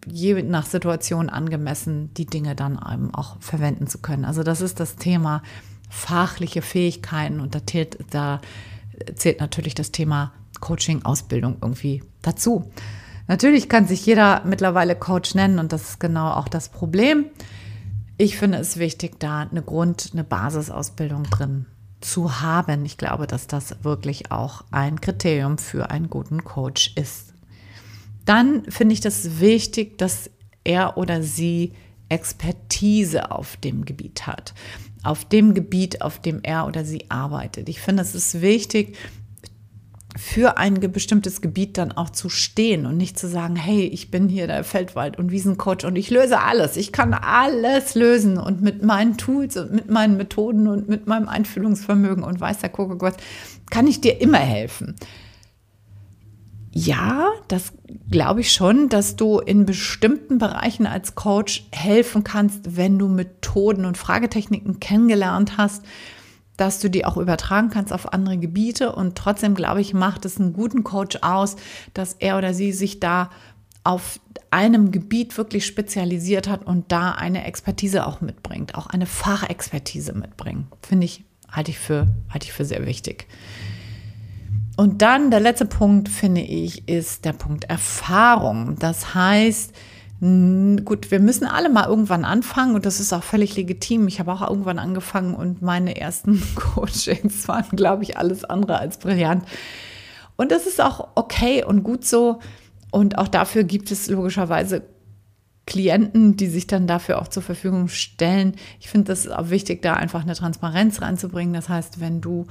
je 0.06 0.42
nach 0.42 0.66
Situation 0.66 1.28
angemessen 1.28 2.12
die 2.14 2.26
Dinge 2.26 2.54
dann 2.54 2.74
eben 2.92 3.14
auch 3.14 3.40
verwenden 3.40 3.86
zu 3.86 3.98
können. 3.98 4.24
Also 4.24 4.42
das 4.42 4.60
ist 4.60 4.80
das 4.80 4.96
Thema 4.96 5.42
fachliche 5.88 6.62
Fähigkeiten 6.62 7.40
und 7.40 7.54
da 7.54 7.66
zählt, 7.66 7.98
da 8.10 8.40
zählt 9.14 9.40
natürlich 9.40 9.74
das 9.74 9.92
Thema 9.92 10.32
Coaching, 10.60 11.04
Ausbildung 11.04 11.56
irgendwie 11.60 12.02
dazu. 12.22 12.70
Natürlich 13.28 13.68
kann 13.68 13.86
sich 13.86 14.04
jeder 14.06 14.42
mittlerweile 14.44 14.96
Coach 14.96 15.34
nennen 15.34 15.58
und 15.58 15.72
das 15.72 15.90
ist 15.90 16.00
genau 16.00 16.32
auch 16.32 16.48
das 16.48 16.68
Problem. 16.68 17.26
Ich 18.18 18.36
finde 18.36 18.58
es 18.58 18.76
wichtig, 18.76 19.18
da 19.18 19.40
eine 19.40 19.62
Grund-, 19.62 20.10
eine 20.12 20.24
Basisausbildung 20.24 21.24
drin 21.24 21.66
zu 22.00 22.40
haben. 22.40 22.84
Ich 22.84 22.98
glaube, 22.98 23.26
dass 23.26 23.46
das 23.46 23.84
wirklich 23.84 24.32
auch 24.32 24.64
ein 24.70 25.00
Kriterium 25.00 25.58
für 25.58 25.90
einen 25.90 26.10
guten 26.10 26.44
Coach 26.44 26.92
ist. 26.96 27.29
Dann 28.24 28.64
finde 28.70 28.92
ich 28.92 29.00
das 29.00 29.40
wichtig, 29.40 29.98
dass 29.98 30.30
er 30.64 30.96
oder 30.96 31.22
sie 31.22 31.72
Expertise 32.08 33.30
auf 33.30 33.56
dem 33.56 33.84
Gebiet 33.84 34.26
hat, 34.26 34.52
auf 35.02 35.24
dem 35.24 35.54
Gebiet, 35.54 36.02
auf 36.02 36.20
dem 36.20 36.40
er 36.42 36.66
oder 36.66 36.84
sie 36.84 37.10
arbeitet. 37.10 37.68
Ich 37.68 37.80
finde, 37.80 38.02
es 38.02 38.14
ist 38.14 38.40
wichtig, 38.40 38.96
für 40.16 40.58
ein 40.58 40.74
bestimmtes 40.92 41.40
Gebiet 41.40 41.78
dann 41.78 41.92
auch 41.92 42.10
zu 42.10 42.28
stehen 42.28 42.84
und 42.84 42.96
nicht 42.96 43.18
zu 43.18 43.28
sagen, 43.28 43.54
hey, 43.54 43.84
ich 43.84 44.10
bin 44.10 44.28
hier 44.28 44.48
der 44.48 44.64
Feldwald- 44.64 45.18
und 45.18 45.30
Wiesencoach 45.30 45.84
und 45.84 45.96
ich 45.96 46.10
löse 46.10 46.40
alles. 46.40 46.76
Ich 46.76 46.90
kann 46.92 47.14
alles 47.14 47.94
lösen 47.94 48.36
und 48.36 48.60
mit 48.60 48.82
meinen 48.82 49.16
Tools 49.16 49.56
und 49.56 49.72
mit 49.72 49.88
meinen 49.88 50.16
Methoden 50.16 50.66
und 50.66 50.88
mit 50.88 51.06
meinem 51.06 51.28
Einfühlungsvermögen 51.28 52.24
und 52.24 52.40
weiß 52.40 52.58
der 52.58 52.70
Kuckuck 52.70 53.02
was, 53.02 53.14
kann 53.70 53.86
ich 53.86 54.00
dir 54.00 54.20
immer 54.20 54.38
helfen. 54.38 54.96
Ja, 56.72 57.32
das 57.48 57.72
glaube 58.10 58.42
ich 58.42 58.52
schon, 58.52 58.88
dass 58.88 59.16
du 59.16 59.40
in 59.40 59.66
bestimmten 59.66 60.38
Bereichen 60.38 60.86
als 60.86 61.16
Coach 61.16 61.66
helfen 61.72 62.22
kannst, 62.22 62.76
wenn 62.76 62.98
du 62.98 63.08
Methoden 63.08 63.84
und 63.84 63.98
Fragetechniken 63.98 64.78
kennengelernt 64.78 65.56
hast, 65.56 65.84
dass 66.56 66.78
du 66.78 66.88
die 66.88 67.04
auch 67.04 67.16
übertragen 67.16 67.70
kannst 67.70 67.92
auf 67.92 68.12
andere 68.12 68.38
Gebiete. 68.38 68.92
Und 68.92 69.16
trotzdem, 69.16 69.54
glaube 69.54 69.80
ich, 69.80 69.94
macht 69.94 70.24
es 70.24 70.38
einen 70.38 70.52
guten 70.52 70.84
Coach 70.84 71.18
aus, 71.22 71.56
dass 71.92 72.14
er 72.14 72.38
oder 72.38 72.54
sie 72.54 72.70
sich 72.72 73.00
da 73.00 73.30
auf 73.82 74.20
einem 74.50 74.92
Gebiet 74.92 75.36
wirklich 75.38 75.66
spezialisiert 75.66 76.48
hat 76.48 76.66
und 76.66 76.92
da 76.92 77.12
eine 77.12 77.44
Expertise 77.44 78.06
auch 78.06 78.20
mitbringt, 78.20 78.74
auch 78.74 78.86
eine 78.86 79.06
Fachexpertise 79.06 80.12
mitbringt. 80.12 80.66
Finde 80.86 81.06
ich, 81.06 81.24
halte 81.50 81.70
ich 81.70 81.78
für, 81.78 82.08
halte 82.28 82.46
ich 82.46 82.52
für 82.52 82.64
sehr 82.64 82.84
wichtig. 82.86 83.26
Und 84.80 85.02
dann 85.02 85.30
der 85.30 85.40
letzte 85.40 85.66
Punkt, 85.66 86.08
finde 86.08 86.40
ich, 86.40 86.88
ist 86.88 87.26
der 87.26 87.34
Punkt 87.34 87.64
Erfahrung. 87.64 88.76
Das 88.78 89.14
heißt, 89.14 89.74
Gut, 90.22 91.10
wir 91.10 91.20
müssen 91.20 91.46
alle 91.46 91.68
mal 91.68 91.86
irgendwann 91.86 92.24
anfangen 92.24 92.74
und 92.74 92.86
das 92.86 92.98
ist 92.98 93.12
auch 93.12 93.22
völlig 93.22 93.56
legitim. 93.56 94.08
Ich 94.08 94.20
habe 94.20 94.32
auch 94.32 94.40
irgendwann 94.40 94.78
angefangen 94.78 95.34
und 95.34 95.60
meine 95.60 95.98
ersten 95.98 96.42
Coachings 96.54 97.46
waren, 97.46 97.76
glaube 97.76 98.04
ich, 98.04 98.16
alles 98.16 98.44
andere 98.44 98.78
als 98.78 98.96
brillant. 98.96 99.44
Und 100.36 100.50
das 100.50 100.66
ist 100.66 100.80
auch 100.80 101.08
okay 101.14 101.62
und 101.62 101.82
gut 101.82 102.06
so. 102.06 102.40
Und 102.90 103.18
auch 103.18 103.28
dafür 103.28 103.64
gibt 103.64 103.90
es 103.90 104.08
logischerweise 104.08 104.82
Klienten, 105.66 106.36
die 106.36 106.48
sich 106.48 106.66
dann 106.66 106.86
dafür 106.86 107.20
auch 107.20 107.28
zur 107.28 107.42
Verfügung 107.42 107.88
stellen. 107.88 108.56
Ich 108.80 108.88
finde 108.88 109.08
das 109.08 109.28
auch 109.28 109.50
wichtig, 109.50 109.82
da 109.82 109.92
einfach 109.92 110.22
eine 110.22 110.34
Transparenz 110.34 111.02
reinzubringen. 111.02 111.52
Das 111.52 111.68
heißt, 111.68 112.00
wenn 112.00 112.22
du 112.22 112.46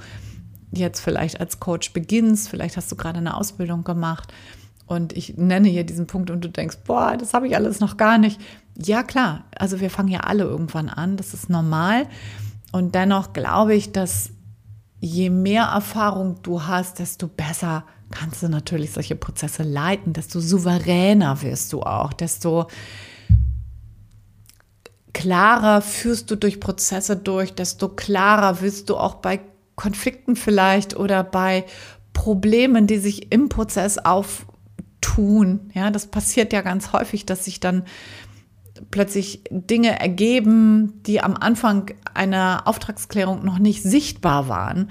jetzt 0.72 1.00
vielleicht 1.00 1.40
als 1.40 1.60
Coach 1.60 1.92
beginnst, 1.92 2.48
vielleicht 2.48 2.76
hast 2.76 2.90
du 2.90 2.96
gerade 2.96 3.18
eine 3.18 3.36
Ausbildung 3.36 3.84
gemacht 3.84 4.32
und 4.86 5.12
ich 5.12 5.36
nenne 5.36 5.68
hier 5.68 5.84
diesen 5.84 6.06
Punkt 6.06 6.30
und 6.30 6.44
du 6.44 6.48
denkst, 6.48 6.78
boah, 6.84 7.16
das 7.16 7.32
habe 7.32 7.46
ich 7.46 7.54
alles 7.54 7.80
noch 7.80 7.96
gar 7.96 8.18
nicht. 8.18 8.40
Ja, 8.76 9.02
klar, 9.02 9.44
also 9.56 9.80
wir 9.80 9.90
fangen 9.90 10.08
ja 10.08 10.20
alle 10.20 10.44
irgendwann 10.44 10.88
an, 10.88 11.16
das 11.16 11.32
ist 11.34 11.48
normal. 11.48 12.06
Und 12.72 12.94
dennoch 12.94 13.32
glaube 13.32 13.74
ich, 13.74 13.92
dass 13.92 14.30
je 15.00 15.30
mehr 15.30 15.64
Erfahrung 15.64 16.42
du 16.42 16.64
hast, 16.64 16.98
desto 16.98 17.28
besser 17.28 17.84
kannst 18.10 18.42
du 18.42 18.48
natürlich 18.48 18.92
solche 18.92 19.16
Prozesse 19.16 19.62
leiten, 19.62 20.12
desto 20.12 20.40
souveräner 20.40 21.42
wirst 21.42 21.72
du 21.72 21.82
auch, 21.82 22.12
desto 22.12 22.66
klarer 25.12 25.82
führst 25.82 26.30
du 26.30 26.36
durch 26.36 26.60
Prozesse 26.60 27.16
durch, 27.16 27.54
desto 27.54 27.88
klarer 27.88 28.60
wirst 28.60 28.90
du 28.90 28.96
auch 28.96 29.16
bei 29.16 29.40
Konflikten 29.80 30.36
vielleicht 30.36 30.94
oder 30.94 31.24
bei 31.24 31.64
Problemen, 32.12 32.86
die 32.86 32.98
sich 32.98 33.32
im 33.32 33.48
Prozess 33.48 33.96
auf, 33.96 34.44
tun. 35.00 35.70
Ja, 35.72 35.90
das 35.90 36.06
passiert 36.06 36.52
ja 36.52 36.60
ganz 36.60 36.92
häufig, 36.92 37.24
dass 37.24 37.46
sich 37.46 37.60
dann 37.60 37.84
plötzlich 38.90 39.42
Dinge 39.50 39.98
ergeben, 39.98 41.02
die 41.06 41.22
am 41.22 41.34
Anfang 41.34 41.92
einer 42.12 42.66
Auftragsklärung 42.66 43.42
noch 43.42 43.58
nicht 43.58 43.82
sichtbar 43.82 44.48
waren. 44.48 44.90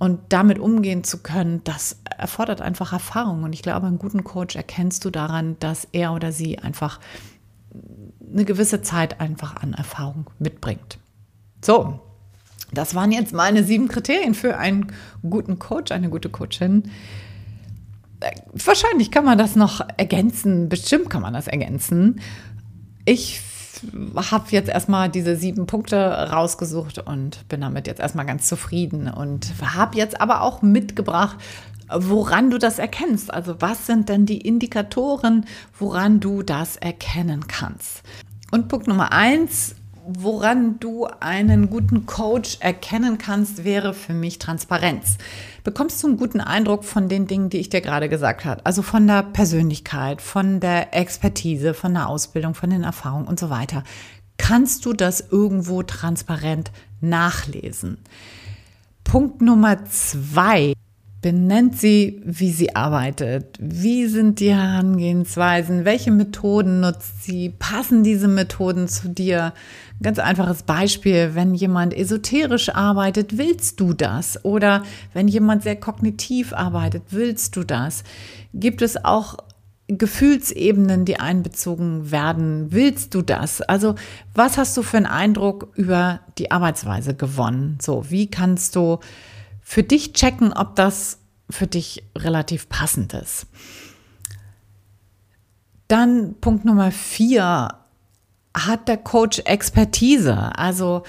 Und 0.00 0.18
damit 0.30 0.58
umgehen 0.58 1.04
zu 1.04 1.22
können, 1.22 1.62
das 1.62 2.00
erfordert 2.18 2.60
einfach 2.60 2.92
Erfahrung. 2.92 3.44
Und 3.44 3.52
ich 3.52 3.62
glaube, 3.62 3.86
einen 3.86 3.98
guten 3.98 4.24
Coach 4.24 4.56
erkennst 4.56 5.04
du 5.04 5.10
daran, 5.10 5.56
dass 5.60 5.86
er 5.92 6.12
oder 6.12 6.32
sie 6.32 6.58
einfach 6.58 6.98
eine 8.32 8.44
gewisse 8.44 8.82
Zeit 8.82 9.20
einfach 9.20 9.54
an 9.54 9.74
Erfahrung 9.74 10.28
mitbringt. 10.40 10.98
So, 11.64 12.00
das 12.74 12.94
waren 12.94 13.12
jetzt 13.12 13.32
meine 13.32 13.64
sieben 13.64 13.88
Kriterien 13.88 14.34
für 14.34 14.56
einen 14.56 14.92
guten 15.28 15.58
Coach, 15.58 15.92
eine 15.92 16.08
gute 16.08 16.28
Coachin. 16.28 16.90
Wahrscheinlich 18.52 19.10
kann 19.10 19.24
man 19.24 19.38
das 19.38 19.56
noch 19.56 19.80
ergänzen, 19.96 20.68
bestimmt 20.68 21.10
kann 21.10 21.22
man 21.22 21.34
das 21.34 21.46
ergänzen. 21.46 22.20
Ich 23.04 23.40
habe 24.16 24.46
jetzt 24.50 24.68
erstmal 24.68 25.08
diese 25.10 25.36
sieben 25.36 25.66
Punkte 25.66 25.96
rausgesucht 26.30 26.98
und 27.06 27.46
bin 27.48 27.60
damit 27.60 27.86
jetzt 27.86 28.00
erstmal 28.00 28.24
ganz 28.24 28.48
zufrieden 28.48 29.08
und 29.08 29.52
habe 29.62 29.98
jetzt 29.98 30.20
aber 30.20 30.42
auch 30.42 30.62
mitgebracht, 30.62 31.36
woran 31.90 32.50
du 32.50 32.58
das 32.58 32.78
erkennst. 32.78 33.32
Also 33.32 33.56
was 33.60 33.86
sind 33.86 34.08
denn 34.08 34.26
die 34.26 34.40
Indikatoren, 34.40 35.44
woran 35.78 36.20
du 36.20 36.42
das 36.42 36.76
erkennen 36.76 37.46
kannst? 37.46 38.02
Und 38.50 38.68
Punkt 38.68 38.86
Nummer 38.86 39.12
eins, 39.12 39.74
woran 40.06 40.78
du 40.80 41.06
einen 41.20 41.70
guten 41.70 42.06
Coach 42.06 42.58
erkennen 42.60 43.18
kannst, 43.18 43.64
wäre 43.64 43.94
für 43.94 44.12
mich 44.12 44.38
Transparenz. 44.38 45.18
Bekommst 45.62 46.02
du 46.02 46.08
einen 46.08 46.16
guten 46.16 46.40
Eindruck 46.40 46.84
von 46.84 47.08
den 47.08 47.26
Dingen, 47.26 47.50
die 47.50 47.58
ich 47.58 47.70
dir 47.70 47.80
gerade 47.80 48.08
gesagt 48.08 48.44
habe? 48.44 48.64
Also 48.64 48.82
von 48.82 49.06
der 49.06 49.22
Persönlichkeit, 49.22 50.20
von 50.20 50.60
der 50.60 50.94
Expertise, 50.94 51.74
von 51.74 51.94
der 51.94 52.08
Ausbildung, 52.08 52.54
von 52.54 52.70
den 52.70 52.84
Erfahrungen 52.84 53.26
und 53.26 53.40
so 53.40 53.50
weiter. 53.50 53.82
Kannst 54.36 54.84
du 54.84 54.92
das 54.92 55.20
irgendwo 55.30 55.82
transparent 55.82 56.70
nachlesen? 57.00 57.98
Punkt 59.04 59.40
Nummer 59.40 59.84
zwei 59.86 60.74
Benennt 61.24 61.78
sie, 61.78 62.20
wie 62.26 62.52
sie 62.52 62.76
arbeitet. 62.76 63.56
Wie 63.58 64.04
sind 64.08 64.40
die 64.40 64.52
Herangehensweisen? 64.54 65.86
Welche 65.86 66.10
Methoden 66.10 66.80
nutzt 66.80 67.24
sie? 67.24 67.48
Passen 67.48 68.04
diese 68.04 68.28
Methoden 68.28 68.88
zu 68.88 69.08
dir? 69.08 69.54
Ganz 70.02 70.18
einfaches 70.18 70.64
Beispiel, 70.64 71.30
wenn 71.32 71.54
jemand 71.54 71.94
esoterisch 71.94 72.74
arbeitet, 72.74 73.38
willst 73.38 73.80
du 73.80 73.94
das? 73.94 74.44
Oder 74.44 74.82
wenn 75.14 75.26
jemand 75.26 75.62
sehr 75.62 75.76
kognitiv 75.76 76.52
arbeitet, 76.52 77.04
willst 77.08 77.56
du 77.56 77.64
das? 77.64 78.04
Gibt 78.52 78.82
es 78.82 79.02
auch 79.02 79.38
Gefühlsebenen, 79.88 81.06
die 81.06 81.20
einbezogen 81.20 82.10
werden? 82.10 82.66
Willst 82.70 83.14
du 83.14 83.22
das? 83.22 83.62
Also, 83.62 83.94
was 84.34 84.58
hast 84.58 84.76
du 84.76 84.82
für 84.82 84.98
einen 84.98 85.06
Eindruck 85.06 85.72
über 85.74 86.20
die 86.36 86.50
Arbeitsweise 86.50 87.14
gewonnen? 87.14 87.78
So, 87.80 88.10
wie 88.10 88.26
kannst 88.26 88.76
du 88.76 88.98
für 89.64 89.82
dich 89.82 90.12
checken, 90.12 90.52
ob 90.52 90.76
das 90.76 91.18
für 91.50 91.66
dich 91.66 92.04
relativ 92.16 92.68
passend 92.68 93.14
ist. 93.14 93.46
Dann 95.88 96.34
Punkt 96.40 96.64
Nummer 96.64 96.92
vier, 96.92 97.74
hat 98.56 98.88
der 98.88 98.98
Coach 98.98 99.40
Expertise? 99.40 100.56
Also 100.56 101.02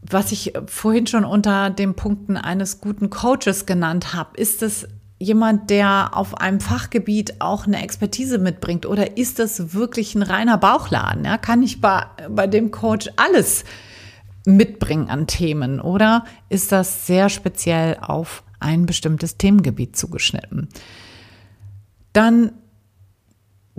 was 0.00 0.32
ich 0.32 0.54
vorhin 0.66 1.06
schon 1.06 1.24
unter 1.24 1.70
den 1.70 1.94
Punkten 1.94 2.36
eines 2.36 2.80
guten 2.80 3.10
Coaches 3.10 3.66
genannt 3.66 4.14
habe, 4.14 4.36
ist 4.36 4.62
es 4.62 4.88
jemand, 5.18 5.68
der 5.68 6.16
auf 6.16 6.40
einem 6.40 6.60
Fachgebiet 6.60 7.40
auch 7.40 7.66
eine 7.66 7.82
Expertise 7.82 8.38
mitbringt 8.38 8.86
oder 8.86 9.16
ist 9.16 9.40
das 9.40 9.74
wirklich 9.74 10.14
ein 10.14 10.22
reiner 10.22 10.56
Bauchladen? 10.56 11.24
Ja, 11.24 11.36
kann 11.36 11.62
ich 11.62 11.80
bei, 11.80 12.04
bei 12.30 12.46
dem 12.46 12.70
Coach 12.70 13.10
alles 13.16 13.64
mitbringen 14.48 15.10
an 15.10 15.26
Themen 15.26 15.80
oder 15.80 16.24
ist 16.48 16.72
das 16.72 17.06
sehr 17.06 17.28
speziell 17.28 17.98
auf 18.00 18.42
ein 18.60 18.86
bestimmtes 18.86 19.36
Themengebiet 19.36 19.94
zugeschnitten? 19.94 20.68
Dann 22.12 22.52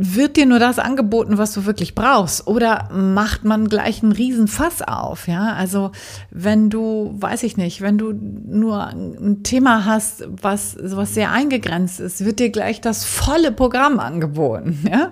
wird 0.02 0.38
dir 0.38 0.46
nur 0.46 0.60
das 0.60 0.80
angeboten, 0.80 1.38
was 1.38 1.52
du 1.52 1.66
wirklich 1.66 1.94
brauchst? 1.94 2.48
Oder 2.48 2.88
macht 2.94 3.44
man 3.44 3.68
gleich 3.68 4.02
einen 4.02 4.14
Riesenfass 4.14 4.82
auf? 4.82 5.28
Ja, 5.28 5.54
also 5.56 5.92
wenn 6.32 6.70
du, 6.70 7.14
weiß 7.20 7.44
ich 7.44 7.58
nicht, 7.58 7.82
wenn 7.82 7.98
du 7.98 8.14
nur 8.14 8.88
ein 8.88 9.44
Thema 9.44 9.84
hast, 9.84 10.24
was 10.30 10.72
sowas 10.72 11.14
sehr 11.14 11.34
eingegrenzt 11.34 12.00
ist, 12.00 12.24
wird 12.24 12.40
dir 12.40 12.50
gleich 12.50 12.80
das 12.80 13.04
volle 13.04 13.52
Programm 13.52 14.00
angeboten. 14.00 14.78
Ja, 14.90 15.12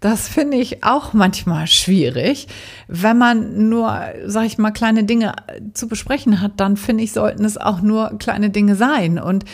das 0.00 0.26
finde 0.26 0.56
ich 0.56 0.82
auch 0.82 1.12
manchmal 1.12 1.68
schwierig. 1.68 2.48
Wenn 2.88 3.18
man 3.18 3.68
nur, 3.68 4.00
sag 4.24 4.46
ich 4.46 4.58
mal, 4.58 4.72
kleine 4.72 5.04
Dinge 5.04 5.34
zu 5.74 5.86
besprechen 5.86 6.40
hat, 6.40 6.52
dann 6.56 6.76
finde 6.76 7.04
ich, 7.04 7.12
sollten 7.12 7.44
es 7.44 7.56
auch 7.56 7.82
nur 7.82 8.18
kleine 8.18 8.50
Dinge 8.50 8.74
sein. 8.74 9.20
Und 9.20 9.44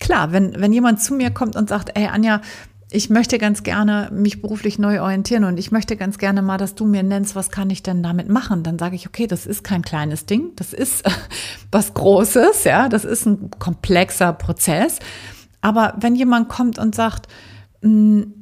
klar, 0.00 0.32
wenn, 0.32 0.58
wenn 0.58 0.72
jemand 0.72 1.02
zu 1.02 1.12
mir 1.12 1.30
kommt 1.30 1.56
und 1.56 1.68
sagt, 1.68 1.90
ey 1.94 2.06
Anja, 2.06 2.40
ich 2.90 3.10
möchte 3.10 3.38
ganz 3.38 3.62
gerne 3.62 4.08
mich 4.12 4.40
beruflich 4.40 4.78
neu 4.78 5.02
orientieren 5.02 5.44
und 5.44 5.58
ich 5.58 5.70
möchte 5.70 5.96
ganz 5.96 6.16
gerne 6.16 6.40
mal, 6.40 6.56
dass 6.56 6.74
du 6.74 6.86
mir 6.86 7.02
nennst, 7.02 7.36
was 7.36 7.50
kann 7.50 7.68
ich 7.68 7.82
denn 7.82 8.02
damit 8.02 8.28
machen? 8.28 8.62
Dann 8.62 8.78
sage 8.78 8.96
ich, 8.96 9.06
okay, 9.06 9.26
das 9.26 9.44
ist 9.44 9.62
kein 9.62 9.82
kleines 9.82 10.24
Ding, 10.24 10.52
das 10.56 10.72
ist 10.72 11.04
was 11.70 11.92
Großes, 11.92 12.64
ja, 12.64 12.88
das 12.88 13.04
ist 13.04 13.26
ein 13.26 13.50
komplexer 13.58 14.32
Prozess. 14.32 15.00
Aber 15.60 15.94
wenn 16.00 16.14
jemand 16.14 16.48
kommt 16.48 16.78
und 16.78 16.94
sagt, 16.94 17.26
hm, 17.82 18.32
äh, 18.32 18.37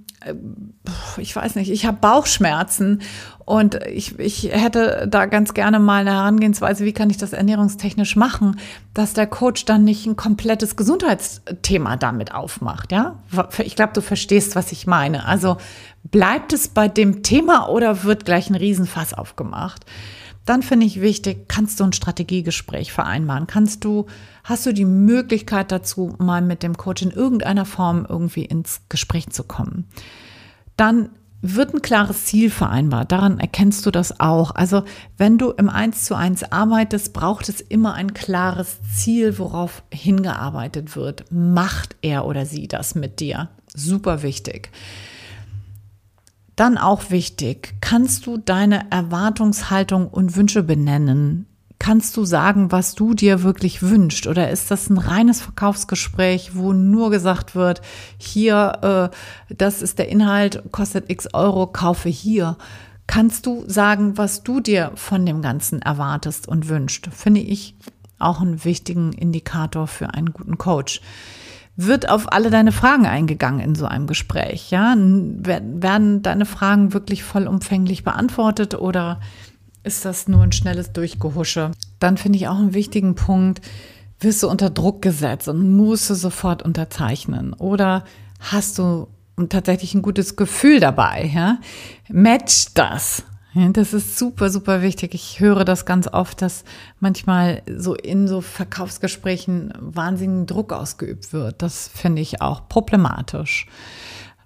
ich 1.19 1.35
weiß 1.35 1.55
nicht, 1.57 1.71
ich 1.71 1.87
habe 1.87 1.99
Bauchschmerzen 2.01 3.03
und 3.45 3.79
ich, 3.87 4.19
ich 4.19 4.51
hätte 4.51 5.07
da 5.09 5.27
ganz 5.27 5.55
gerne 5.55 5.79
mal 5.79 6.01
eine 6.01 6.13
Herangehensweise, 6.13 6.85
wie 6.85 6.93
kann 6.93 7.11
ich 7.11 7.17
das 7.17 7.33
ernährungstechnisch 7.33 8.17
machen, 8.17 8.59
dass 8.93 9.13
der 9.13 9.27
Coach 9.27 9.65
dann 9.65 9.85
nicht 9.85 10.07
ein 10.07 10.17
komplettes 10.17 10.77
Gesundheitsthema 10.77 11.97
damit 11.97 12.35
aufmacht, 12.35 12.93
ja? 12.93 13.17
Ich 13.59 13.77
glaube, 13.77 13.93
du 13.93 14.03
verstehst, 14.03 14.57
was 14.57 14.73
ich 14.73 14.87
meine. 14.87 15.27
Also 15.27 15.59
bleibt 16.05 16.53
es 16.53 16.69
bei 16.69 16.89
dem 16.89 17.23
Thema 17.23 17.69
oder 17.69 18.05
wird 18.05 18.25
gleich 18.25 18.51
ein 18.51 18.57
Riesenfass 18.57 19.15
aufgemacht? 19.15 19.87
Dann 20.47 20.63
finde 20.63 20.87
ich 20.87 21.01
wichtig, 21.01 21.49
kannst 21.49 21.81
du 21.81 21.85
ein 21.85 21.93
Strategiegespräch 21.93 22.93
vereinbaren? 22.93 23.47
Kannst 23.47 23.85
du, 23.85 24.07
hast 24.45 24.65
du 24.65 24.73
die 24.73 24.85
Möglichkeit 24.85 25.73
dazu, 25.73 26.15
mal 26.19 26.41
mit 26.41 26.63
dem 26.63 26.77
Coach 26.77 27.03
in 27.03 27.11
irgendeiner 27.11 27.67
Form 27.67 28.07
irgendwie 28.09 28.45
ins 28.45 28.81
Gespräch 28.89 29.29
zu 29.31 29.43
kommen? 29.43 29.87
Dann 30.77 31.11
wird 31.43 31.75
ein 31.75 31.83
klares 31.83 32.25
Ziel 32.27 32.51
vereinbart. 32.51 33.13
Daran 33.13 33.41
erkennst 33.41 33.85
du 33.87 33.91
das 33.91 34.21
auch. 34.21 34.55
Also 34.55 34.85
wenn 35.19 35.37
du 35.37 35.51
im 35.51 35.69
Eins 35.69 36.05
zu 36.05 36.15
eins 36.15 36.45
arbeitest, 36.51 37.13
braucht 37.13 37.49
es 37.49 37.61
immer 37.61 37.95
ein 37.95 38.15
klares 38.15 38.79
Ziel, 38.95 39.39
worauf 39.39 39.83
hingearbeitet 39.93 40.97
wird. 40.97 41.25
Macht 41.31 41.97
er 42.03 42.25
oder 42.25 42.47
sie 42.47 42.69
das 42.69 42.95
mit 42.95 43.21
dir? 43.21 43.51
Super 43.75 44.23
wichtig. 44.23 44.71
Dann 46.57 46.79
auch 46.79 47.11
wichtig, 47.11 47.75
kannst 47.83 48.27
du 48.27 48.39
deine 48.39 48.91
Erwartungshaltung 48.91 50.09
und 50.09 50.37
Wünsche 50.37 50.63
benennen? 50.63 51.47
Kannst 51.79 52.17
du 52.17 52.25
sagen, 52.25 52.73
was 52.73 52.95
du 52.95 53.13
dir 53.13 53.43
wirklich 53.43 53.83
wünschst? 53.83 54.27
Oder 54.27 54.51
ist 54.51 54.71
das 54.71 54.89
ein 54.89 54.97
reines 54.97 55.43
Verkaufsgespräch, 55.43 56.53
wo 56.55 56.73
nur 56.73 57.11
gesagt 57.11 57.55
wird, 57.55 57.83
hier, 58.17 59.11
äh, 59.51 59.55
das 59.55 59.83
ist 59.83 59.99
der 59.99 60.09
Inhalt, 60.09 60.63
kostet 60.73 61.11
x 61.11 61.29
Euro, 61.35 61.67
kaufe 61.67 62.09
hier? 62.09 62.57
Kannst 63.07 63.45
du 63.45 63.65
sagen, 63.67 64.17
was 64.17 64.43
du 64.43 64.61
dir 64.61 64.93
von 64.95 65.27
dem 65.27 65.43
Ganzen 65.43 65.83
erwartest 65.83 66.49
und 66.49 66.71
wünschst? 66.71 67.09
Finde 67.13 67.43
ich 67.43 67.77
auch 68.19 68.41
einen 68.41 68.65
wichtigen 68.65 69.13
Indikator 69.13 69.87
für 69.87 70.15
einen 70.15 70.33
guten 70.33 70.57
Coach. 70.57 71.03
Wird 71.77 72.09
auf 72.09 72.33
alle 72.33 72.49
deine 72.51 72.73
Fragen 72.73 73.07
eingegangen 73.07 73.61
in 73.61 73.75
so 73.75 73.85
einem 73.85 74.07
Gespräch? 74.07 74.71
Ja, 74.71 74.95
werden 74.97 76.23
deine 76.23 76.47
Fragen 76.47 76.95
wirklich 76.95 77.23
vollumfänglich 77.23 78.03
beantwortet 78.03 78.75
oder 78.75 79.21
ist 79.85 80.05
das 80.05 80.27
nur 80.27 80.43
ein 80.43 80.53
schnelles 80.53 80.93
Durchgehusche. 80.93 81.73
Dann 81.99 82.17
finde 82.17 82.39
ich 82.39 82.49
auch 82.49 82.57
einen 82.57 82.75
wichtigen 82.75 83.15
Punkt, 83.15 83.61
wirst 84.21 84.43
du 84.43 84.49
unter 84.49 84.71
Druck 84.71 85.03
gesetzt 85.03 85.49
und 85.49 85.77
musst 85.77 86.09
du 86.09 86.15
sofort 86.15 86.63
unterzeichnen 86.63 87.53
oder 87.53 88.05
hast 88.41 88.79
du 88.79 89.09
tatsächlich 89.51 89.95
ein 89.95 90.03
gutes 90.03 90.35
Gefühl 90.37 90.81
dabei, 90.81 91.31
ja? 91.35 91.59
Match 92.09 92.69
das. 92.73 93.23
Das 93.57 93.95
ist 93.95 94.19
super, 94.19 94.51
super 94.51 94.83
wichtig. 94.83 95.15
Ich 95.15 95.41
höre 95.41 95.65
das 95.65 95.87
ganz 95.87 96.09
oft, 96.09 96.43
dass 96.43 96.65
manchmal 97.01 97.63
so 97.75 97.95
in 97.95 98.29
so 98.29 98.43
Verkaufsgesprächen 98.43 99.73
wahnsinnigen 99.81 100.45
Druck 100.45 100.75
ausgeübt 100.75 101.33
wird. 101.33 101.63
Das 101.63 101.89
finde 101.89 102.21
ich 102.21 102.43
auch 102.43 102.69
problematisch. 102.69 103.67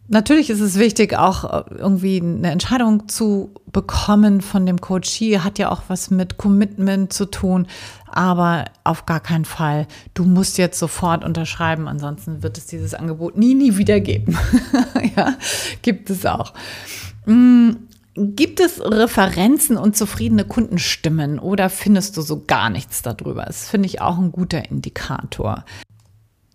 Natürlich 0.07 0.49
ist 0.51 0.61
es 0.61 0.79
wichtig, 0.79 1.17
auch 1.17 1.45
äh, 1.45 1.75
irgendwie 1.77 2.21
eine 2.21 2.53
Entscheidung 2.53 3.09
zu 3.09 3.53
bekommen 3.73 4.43
von 4.43 4.65
dem 4.65 4.81
Coachie. 4.81 5.41
Hat 5.41 5.59
ja 5.59 5.73
auch 5.73 5.83
was 5.89 6.11
mit 6.11 6.37
Commitment 6.37 7.13
zu 7.13 7.27
tun, 7.27 7.67
aber 8.07 8.67
auf 8.85 9.07
gar 9.07 9.21
keinen 9.21 9.45
Fall. 9.45 9.89
Du 10.15 10.25
musst 10.25 10.57
jetzt 10.57 10.79
sofort 10.79 11.25
unterschreiben, 11.25 11.89
ansonsten 11.89 12.45
wird 12.45 12.59
es 12.59 12.67
dieses 12.67 12.95
Angebot 12.95 13.37
nie, 13.37 13.55
nie 13.55 13.77
wieder 13.77 13.99
geben. 13.99 14.39
ja, 15.17 15.35
gibt 15.83 16.11
es 16.11 16.25
auch. 16.27 16.55
Mm, 17.27 17.71
gibt 18.21 18.61
es 18.61 18.81
Referenzen 18.81 19.77
und 19.77 19.97
zufriedene 19.97 20.45
Kundenstimmen 20.45 21.39
oder 21.39 21.71
findest 21.71 22.17
du 22.17 22.23
so 22.23 22.45
gar 22.45 22.71
nichts 22.71 23.03
darüber? 23.03 23.45
Das 23.45 23.69
finde 23.69 23.87
ich 23.87 24.01
auch 24.01 24.19
ein 24.19 24.33
guter 24.33 24.71
Indikator. 24.71 25.65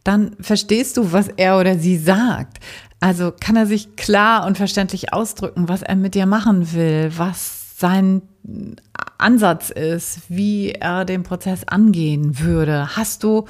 dann 0.05 0.35
verstehst 0.39 0.97
du, 0.97 1.11
was 1.11 1.27
er 1.27 1.59
oder 1.59 1.77
sie 1.77 1.97
sagt. 1.97 2.59
Also 3.01 3.33
kann 3.37 3.55
er 3.57 3.65
sich 3.65 3.95
klar 3.97 4.45
und 4.45 4.55
verständlich 4.57 5.11
ausdrücken, 5.11 5.67
was 5.67 5.81
er 5.81 5.95
mit 5.95 6.15
dir 6.15 6.27
machen 6.27 6.73
will, 6.73 7.11
was 7.17 7.77
sein 7.77 8.21
Ansatz 9.17 9.69
ist, 9.71 10.21
wie 10.29 10.71
er 10.71 11.05
den 11.05 11.23
Prozess 11.23 11.67
angehen 11.67 12.39
würde. 12.39 12.95
Hast 12.95 13.23
du 13.23 13.45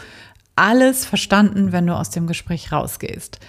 alles 0.55 1.05
verstanden, 1.05 1.73
wenn 1.73 1.85
du 1.85 1.95
aus 1.95 2.09
dem 2.09 2.25
Gespräch 2.25 2.71
rausgehst? 2.71 3.39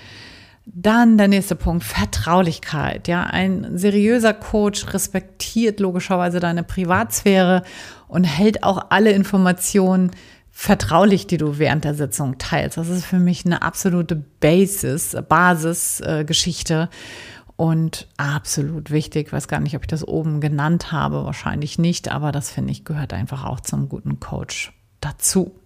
Dann 0.69 1.17
der 1.17 1.29
nächste 1.29 1.55
Punkt, 1.55 1.85
Vertraulichkeit. 1.85 3.07
Ja, 3.07 3.23
ein 3.23 3.79
seriöser 3.79 4.35
Coach 4.35 4.93
respektiert 4.93 5.79
logischerweise 5.79 6.41
deine 6.41 6.65
Privatsphäre 6.65 7.63
und 8.09 8.25
hält 8.25 8.65
auch 8.65 8.87
alle 8.91 9.13
Informationen 9.13 10.11
vertraulich, 10.51 11.29
die 11.29 11.37
du 11.37 11.59
während 11.59 11.85
der 11.85 11.95
Sitzung 11.95 12.39
teilst. 12.39 12.79
Das 12.79 12.89
ist 12.89 13.05
für 13.05 13.21
mich 13.21 13.47
eine 13.47 13.63
absolute 13.63 14.17
Basis, 14.17 15.17
Basisgeschichte 15.29 16.89
äh, 16.91 17.53
und 17.57 18.09
absolut 18.17 18.91
wichtig. 18.91 19.29
Ich 19.29 19.33
weiß 19.33 19.47
gar 19.47 19.61
nicht, 19.61 19.77
ob 19.77 19.83
ich 19.83 19.89
das 19.89 20.07
oben 20.07 20.41
genannt 20.41 20.91
habe, 20.91 21.25
wahrscheinlich 21.25 21.79
nicht, 21.79 22.11
aber 22.11 22.33
das 22.33 22.51
finde 22.51 22.73
ich 22.73 22.85
gehört 22.85 23.13
einfach 23.13 23.45
auch 23.45 23.61
zum 23.61 23.89
guten 23.89 24.19
Coach 24.19 24.73
dazu. 25.01 25.61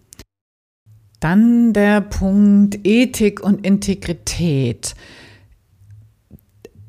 Dann 1.20 1.72
der 1.74 2.00
Punkt 2.00 2.80
Ethik 2.84 3.40
und 3.40 3.64
Integrität 3.64 4.94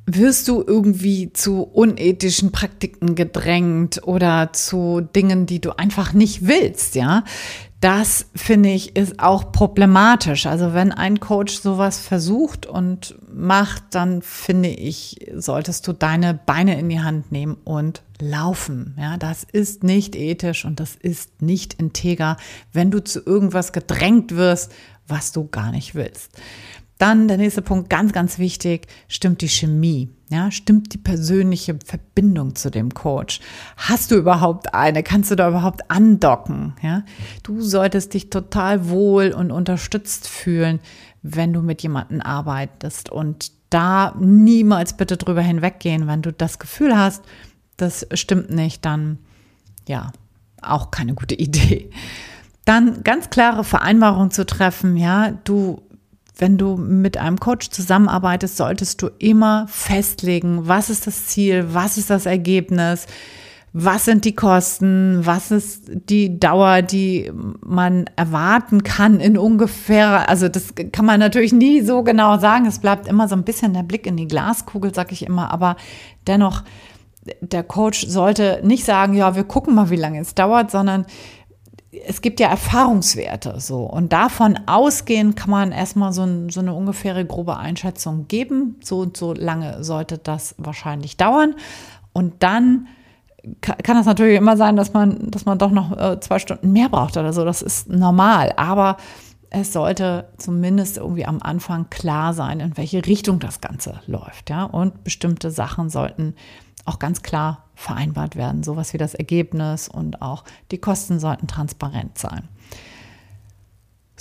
wirst 0.05 0.47
du 0.47 0.63
irgendwie 0.65 1.31
zu 1.31 1.63
unethischen 1.63 2.51
Praktiken 2.51 3.15
gedrängt 3.15 4.01
oder 4.07 4.51
zu 4.53 5.01
Dingen, 5.01 5.45
die 5.45 5.61
du 5.61 5.77
einfach 5.77 6.13
nicht 6.13 6.47
willst, 6.47 6.95
ja? 6.95 7.23
Das 7.81 8.27
finde 8.35 8.69
ich 8.69 8.95
ist 8.95 9.19
auch 9.19 9.51
problematisch. 9.51 10.45
Also 10.45 10.73
wenn 10.75 10.91
ein 10.91 11.19
Coach 11.19 11.59
sowas 11.59 11.99
versucht 11.99 12.67
und 12.67 13.15
macht, 13.33 13.83
dann 13.91 14.21
finde 14.21 14.69
ich, 14.69 15.31
solltest 15.35 15.87
du 15.87 15.93
deine 15.93 16.35
Beine 16.35 16.79
in 16.79 16.89
die 16.89 16.99
Hand 16.99 17.31
nehmen 17.31 17.57
und 17.63 18.03
laufen. 18.19 18.95
Ja, 18.99 19.17
das 19.17 19.43
ist 19.43 19.83
nicht 19.83 20.15
ethisch 20.15 20.63
und 20.63 20.79
das 20.79 20.95
ist 20.95 21.41
nicht 21.41 21.73
integer, 21.73 22.37
wenn 22.71 22.91
du 22.91 23.03
zu 23.03 23.19
irgendwas 23.25 23.73
gedrängt 23.73 24.35
wirst, 24.35 24.71
was 25.07 25.31
du 25.31 25.47
gar 25.47 25.71
nicht 25.71 25.95
willst. 25.95 26.29
Dann 27.01 27.27
der 27.27 27.37
nächste 27.37 27.63
Punkt, 27.63 27.89
ganz, 27.89 28.13
ganz 28.13 28.37
wichtig, 28.37 28.85
stimmt 29.07 29.41
die 29.41 29.49
Chemie. 29.49 30.11
Ja, 30.29 30.51
stimmt 30.51 30.93
die 30.93 30.99
persönliche 30.99 31.79
Verbindung 31.83 32.53
zu 32.53 32.69
dem 32.69 32.93
Coach? 32.93 33.39
Hast 33.75 34.11
du 34.11 34.15
überhaupt 34.17 34.75
eine? 34.75 35.01
Kannst 35.01 35.31
du 35.31 35.35
da 35.35 35.49
überhaupt 35.49 35.89
andocken? 35.89 36.75
Ja, 36.83 37.01
du 37.41 37.59
solltest 37.59 38.13
dich 38.13 38.29
total 38.29 38.87
wohl 38.87 39.31
und 39.31 39.49
unterstützt 39.49 40.27
fühlen, 40.27 40.79
wenn 41.23 41.53
du 41.53 41.63
mit 41.63 41.81
jemandem 41.81 42.21
arbeitest 42.21 43.09
und 43.09 43.51
da 43.71 44.13
niemals 44.19 44.95
bitte 44.95 45.17
drüber 45.17 45.41
hinweggehen, 45.41 46.05
wenn 46.05 46.21
du 46.21 46.31
das 46.31 46.59
Gefühl 46.59 46.95
hast, 46.95 47.23
das 47.77 48.05
stimmt 48.13 48.51
nicht, 48.51 48.85
dann 48.85 49.17
ja, 49.87 50.11
auch 50.61 50.91
keine 50.91 51.15
gute 51.15 51.33
Idee. 51.33 51.89
Dann 52.63 53.01
ganz 53.01 53.31
klare 53.31 53.63
Vereinbarung 53.63 54.29
zu 54.29 54.45
treffen, 54.45 54.97
ja, 54.97 55.31
du 55.31 55.81
wenn 56.37 56.57
du 56.57 56.77
mit 56.77 57.17
einem 57.17 57.39
Coach 57.39 57.69
zusammenarbeitest, 57.69 58.57
solltest 58.57 59.01
du 59.01 59.09
immer 59.19 59.67
festlegen, 59.67 60.67
was 60.67 60.89
ist 60.89 61.07
das 61.07 61.27
Ziel, 61.27 61.73
was 61.73 61.97
ist 61.97 62.09
das 62.09 62.25
Ergebnis, 62.25 63.07
was 63.73 64.05
sind 64.05 64.25
die 64.25 64.35
Kosten, 64.35 65.21
was 65.25 65.49
ist 65.51 65.89
die 66.09 66.39
Dauer, 66.39 66.81
die 66.81 67.31
man 67.65 68.05
erwarten 68.15 68.83
kann 68.83 69.19
in 69.19 69.37
ungefähr, 69.37 70.27
also 70.29 70.49
das 70.49 70.73
kann 70.91 71.05
man 71.05 71.19
natürlich 71.19 71.53
nie 71.53 71.81
so 71.81 72.03
genau 72.03 72.37
sagen, 72.37 72.65
es 72.65 72.79
bleibt 72.79 73.07
immer 73.07 73.27
so 73.29 73.35
ein 73.35 73.43
bisschen 73.43 73.73
der 73.73 73.83
Blick 73.83 74.05
in 74.05 74.17
die 74.17 74.27
Glaskugel, 74.27 74.93
sag 74.93 75.11
ich 75.11 75.25
immer, 75.25 75.51
aber 75.51 75.77
dennoch, 76.27 76.63
der 77.39 77.63
Coach 77.63 78.07
sollte 78.07 78.61
nicht 78.63 78.83
sagen, 78.83 79.13
ja, 79.13 79.35
wir 79.35 79.43
gucken 79.43 79.75
mal, 79.75 79.89
wie 79.89 79.95
lange 79.95 80.19
es 80.19 80.33
dauert, 80.33 80.71
sondern 80.71 81.05
es 82.07 82.21
gibt 82.21 82.39
ja 82.39 82.49
Erfahrungswerte 82.49 83.59
so 83.59 83.83
und 83.83 84.13
davon 84.13 84.59
ausgehend 84.65 85.35
kann 85.35 85.49
man 85.49 85.71
erstmal 85.71 86.13
so, 86.13 86.23
ein, 86.23 86.49
so, 86.49 86.61
eine 86.61 86.73
ungefähre 86.73 87.25
grobe 87.25 87.57
Einschätzung 87.57 88.27
geben. 88.27 88.77
So 88.81 88.99
und 88.99 89.17
so 89.17 89.33
lange 89.33 89.83
sollte 89.83 90.17
das 90.17 90.55
wahrscheinlich 90.57 91.17
dauern 91.17 91.55
und 92.13 92.43
dann 92.43 92.87
kann 93.61 93.97
es 93.97 94.05
natürlich 94.05 94.37
immer 94.37 94.55
sein, 94.55 94.75
dass 94.75 94.93
man, 94.93 95.31
dass 95.31 95.45
man 95.45 95.57
doch 95.57 95.71
noch 95.71 95.97
äh, 95.97 96.19
zwei 96.19 96.39
Stunden 96.39 96.71
mehr 96.71 96.89
braucht 96.89 97.17
oder 97.17 97.33
so. 97.33 97.43
Das 97.43 97.63
ist 97.63 97.89
normal, 97.89 98.53
aber 98.55 98.97
es 99.49 99.73
sollte 99.73 100.29
zumindest 100.37 100.97
irgendwie 100.97 101.25
am 101.25 101.41
Anfang 101.41 101.89
klar 101.89 102.33
sein, 102.33 102.59
in 102.59 102.77
welche 102.77 103.05
Richtung 103.05 103.39
das 103.39 103.59
Ganze 103.59 103.99
läuft, 104.05 104.49
ja. 104.49 104.63
Und 104.63 105.03
bestimmte 105.03 105.51
Sachen 105.51 105.89
sollten 105.89 106.35
auch 106.85 106.99
ganz 106.99 107.21
klar 107.23 107.65
vereinbart 107.81 108.35
werden. 108.35 108.63
Sowas 108.63 108.93
wie 108.93 108.97
das 108.97 109.13
Ergebnis 109.13 109.87
und 109.89 110.21
auch 110.21 110.43
die 110.71 110.77
Kosten 110.77 111.19
sollten 111.19 111.47
transparent 111.47 112.17
sein. 112.17 112.47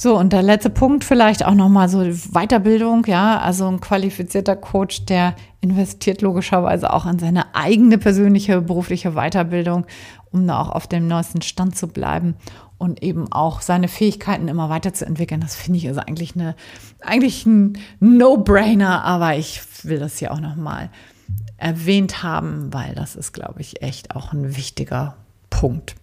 So, 0.03 0.19
und 0.19 0.33
der 0.33 0.43
letzte 0.43 0.71
Punkt 0.71 1.05
vielleicht 1.05 1.45
auch 1.45 1.55
nochmal 1.55 1.91
so 1.91 1.99
Weiterbildung, 2.33 3.05
ja, 3.05 3.39
also 3.39 3.69
ein 3.69 3.81
qualifizierter 3.81 4.57
Coach, 4.57 5.05
der 5.05 5.35
investiert 5.61 6.23
logischerweise 6.23 6.91
auch 6.91 7.05
in 7.05 7.19
seine 7.19 7.55
eigene 7.55 7.99
persönliche 7.99 8.63
berufliche 8.63 9.13
Weiterbildung, 9.13 9.85
um 10.33 10.47
da 10.47 10.59
auch 10.59 10.71
auf 10.71 10.87
dem 10.87 11.07
neuesten 11.07 11.43
Stand 11.43 11.77
zu 11.77 11.87
bleiben 11.87 12.35
und 12.79 13.03
eben 13.03 13.31
auch 13.31 13.61
seine 13.61 13.89
Fähigkeiten 13.89 14.49
immer 14.49 14.71
weiterzuentwickeln. 14.71 15.43
Das 15.43 15.55
finde 15.55 15.77
ich 15.77 15.85
ist 15.85 15.99
eigentlich 15.99 16.35
eine, 16.35 16.57
eigentlich 17.01 17.45
ein 17.45 17.75
No-Brainer, 17.99 19.05
aber 19.05 19.37
ich 19.37 19.61
will 19.83 19.99
das 19.99 20.17
hier 20.17 20.33
auch 20.33 20.41
nochmal 20.41 20.89
erwähnt 21.61 22.23
haben, 22.23 22.73
weil 22.73 22.95
das 22.95 23.17
ist, 23.17 23.33
glaube 23.33 23.61
ich, 23.61 23.83
echt 23.83 24.15
auch 24.17 24.33
ein 24.33 24.57
wichtiger 24.57 25.17
Punkt. 25.51 25.95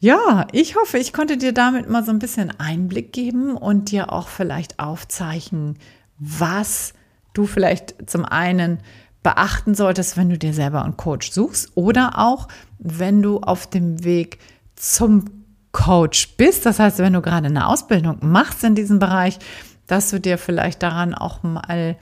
Ja, 0.00 0.46
ich 0.52 0.76
hoffe, 0.76 0.98
ich 0.98 1.12
konnte 1.12 1.38
dir 1.38 1.52
damit 1.52 1.88
mal 1.88 2.04
so 2.04 2.10
ein 2.10 2.18
bisschen 2.18 2.52
Einblick 2.60 3.12
geben 3.12 3.56
und 3.56 3.90
dir 3.90 4.12
auch 4.12 4.28
vielleicht 4.28 4.78
aufzeichnen, 4.78 5.78
was 6.18 6.92
du 7.32 7.46
vielleicht 7.46 8.10
zum 8.10 8.24
einen 8.24 8.80
beachten 9.22 9.74
solltest, 9.74 10.16
wenn 10.16 10.28
du 10.28 10.36
dir 10.36 10.52
selber 10.52 10.84
einen 10.84 10.96
Coach 10.96 11.30
suchst 11.30 11.72
oder 11.74 12.18
auch, 12.18 12.48
wenn 12.78 13.22
du 13.22 13.40
auf 13.40 13.66
dem 13.68 14.04
Weg 14.04 14.38
zum 14.76 15.24
Coach 15.72 16.36
bist. 16.36 16.66
Das 16.66 16.78
heißt, 16.78 16.98
wenn 16.98 17.14
du 17.14 17.22
gerade 17.22 17.46
eine 17.46 17.66
Ausbildung 17.66 18.18
machst 18.20 18.62
in 18.64 18.74
diesem 18.74 18.98
Bereich, 18.98 19.38
dass 19.86 20.10
du 20.10 20.20
dir 20.20 20.36
vielleicht 20.36 20.82
daran 20.82 21.14
auch 21.14 21.42
mal 21.42 21.96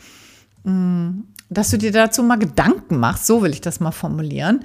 mh, 0.65 0.73
mm, 0.73 1.25
dass 1.53 1.71
du 1.71 1.79
dir 1.79 1.93
dazu 1.93 2.23
mal 2.23 2.39
Gedanken 2.39 2.99
machst, 2.99 3.27
so 3.27 3.43
will 3.43 3.53
ich 3.53 3.61
das 3.61 3.81
mal 3.81 3.93
formulieren. 3.93 4.61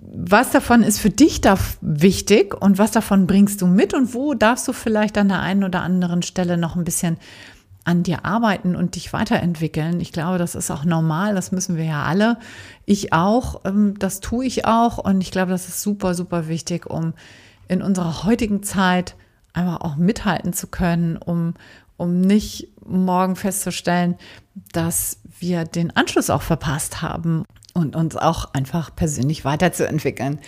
Was 0.00 0.50
davon 0.50 0.82
ist 0.82 0.98
für 0.98 1.10
dich 1.10 1.40
da 1.40 1.58
wichtig 1.80 2.54
und 2.60 2.76
was 2.78 2.90
davon 2.90 3.26
bringst 3.26 3.62
du 3.62 3.66
mit 3.66 3.94
und 3.94 4.12
wo 4.12 4.34
darfst 4.34 4.68
du 4.68 4.72
vielleicht 4.72 5.16
an 5.16 5.28
der 5.28 5.40
einen 5.40 5.64
oder 5.64 5.80
anderen 5.82 6.22
Stelle 6.22 6.58
noch 6.58 6.76
ein 6.76 6.84
bisschen 6.84 7.16
an 7.84 8.02
dir 8.02 8.24
arbeiten 8.24 8.76
und 8.76 8.96
dich 8.96 9.12
weiterentwickeln. 9.12 10.00
Ich 10.00 10.12
glaube, 10.12 10.38
das 10.38 10.54
ist 10.54 10.70
auch 10.70 10.84
normal, 10.84 11.34
das 11.34 11.52
müssen 11.52 11.76
wir 11.76 11.84
ja 11.84 12.02
alle. 12.04 12.38
Ich 12.86 13.12
auch, 13.12 13.60
ähm, 13.64 13.94
das 13.98 14.20
tue 14.20 14.46
ich 14.46 14.64
auch 14.64 14.98
und 14.98 15.20
ich 15.20 15.30
glaube, 15.30 15.52
das 15.52 15.68
ist 15.68 15.82
super, 15.82 16.14
super 16.14 16.48
wichtig, 16.48 16.86
um 16.86 17.12
in 17.68 17.82
unserer 17.82 18.24
heutigen 18.24 18.62
Zeit 18.62 19.14
einfach 19.52 19.82
auch 19.82 19.96
mithalten 19.96 20.52
zu 20.52 20.66
können, 20.66 21.16
um, 21.16 21.54
um 21.96 22.20
nicht 22.20 22.68
morgen 22.86 23.36
festzustellen, 23.36 24.16
dass 24.54 25.18
wir 25.38 25.64
den 25.64 25.94
Anschluss 25.96 26.30
auch 26.30 26.42
verpasst 26.42 27.02
haben 27.02 27.44
und 27.74 27.96
uns 27.96 28.16
auch 28.16 28.54
einfach 28.54 28.94
persönlich 28.94 29.44
weiterzuentwickeln. 29.44 30.40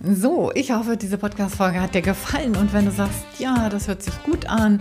So, 0.00 0.50
ich 0.54 0.72
hoffe, 0.72 0.96
diese 0.96 1.18
Podcast-Folge 1.18 1.80
hat 1.80 1.94
dir 1.94 2.02
gefallen 2.02 2.56
und 2.56 2.72
wenn 2.72 2.86
du 2.86 2.90
sagst, 2.90 3.24
ja, 3.38 3.68
das 3.68 3.86
hört 3.86 4.02
sich 4.02 4.20
gut 4.24 4.46
an, 4.46 4.80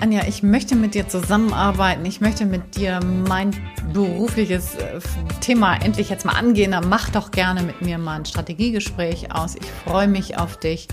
Anja, 0.00 0.22
ich 0.26 0.42
möchte 0.42 0.74
mit 0.74 0.94
dir 0.94 1.08
zusammenarbeiten, 1.08 2.04
ich 2.04 2.20
möchte 2.20 2.46
mit 2.46 2.76
dir 2.76 3.00
mein 3.00 3.52
berufliches 3.92 4.74
äh, 4.74 5.00
Thema 5.40 5.76
endlich 5.76 6.10
jetzt 6.10 6.24
mal 6.24 6.32
angehen, 6.32 6.72
dann 6.72 6.88
mach 6.88 7.10
doch 7.10 7.30
gerne 7.30 7.62
mit 7.62 7.80
mir 7.80 7.98
mal 7.98 8.16
ein 8.16 8.24
Strategiegespräch 8.24 9.32
aus. 9.32 9.54
Ich 9.54 9.66
freue 9.84 10.08
mich 10.08 10.36
auf 10.36 10.58
dich. 10.58 10.88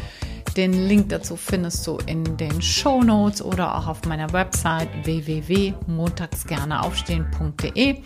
Den 0.57 0.87
Link 0.87 1.09
dazu 1.09 1.35
findest 1.35 1.85
du 1.87 1.97
in 2.05 2.37
den 2.37 2.61
Show 2.61 3.01
Notes 3.01 3.41
oder 3.41 3.75
auch 3.77 3.87
auf 3.87 4.05
meiner 4.05 4.31
Website 4.33 4.89
www.montagsgerneaufstehen.de. 5.05 7.97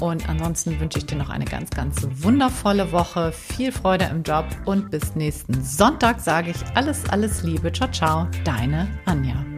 Und 0.00 0.28
ansonsten 0.28 0.80
wünsche 0.80 0.98
ich 0.98 1.06
dir 1.06 1.16
noch 1.16 1.30
eine 1.30 1.44
ganz, 1.44 1.70
ganz 1.70 2.06
wundervolle 2.10 2.90
Woche. 2.90 3.30
Viel 3.32 3.70
Freude 3.70 4.06
im 4.06 4.22
Job 4.22 4.46
und 4.64 4.90
bis 4.90 5.14
nächsten 5.14 5.62
Sonntag 5.62 6.20
sage 6.20 6.50
ich 6.50 6.56
alles, 6.74 7.08
alles 7.10 7.42
Liebe. 7.42 7.70
Ciao, 7.72 7.90
ciao, 7.90 8.26
deine 8.44 8.88
Anja. 9.04 9.53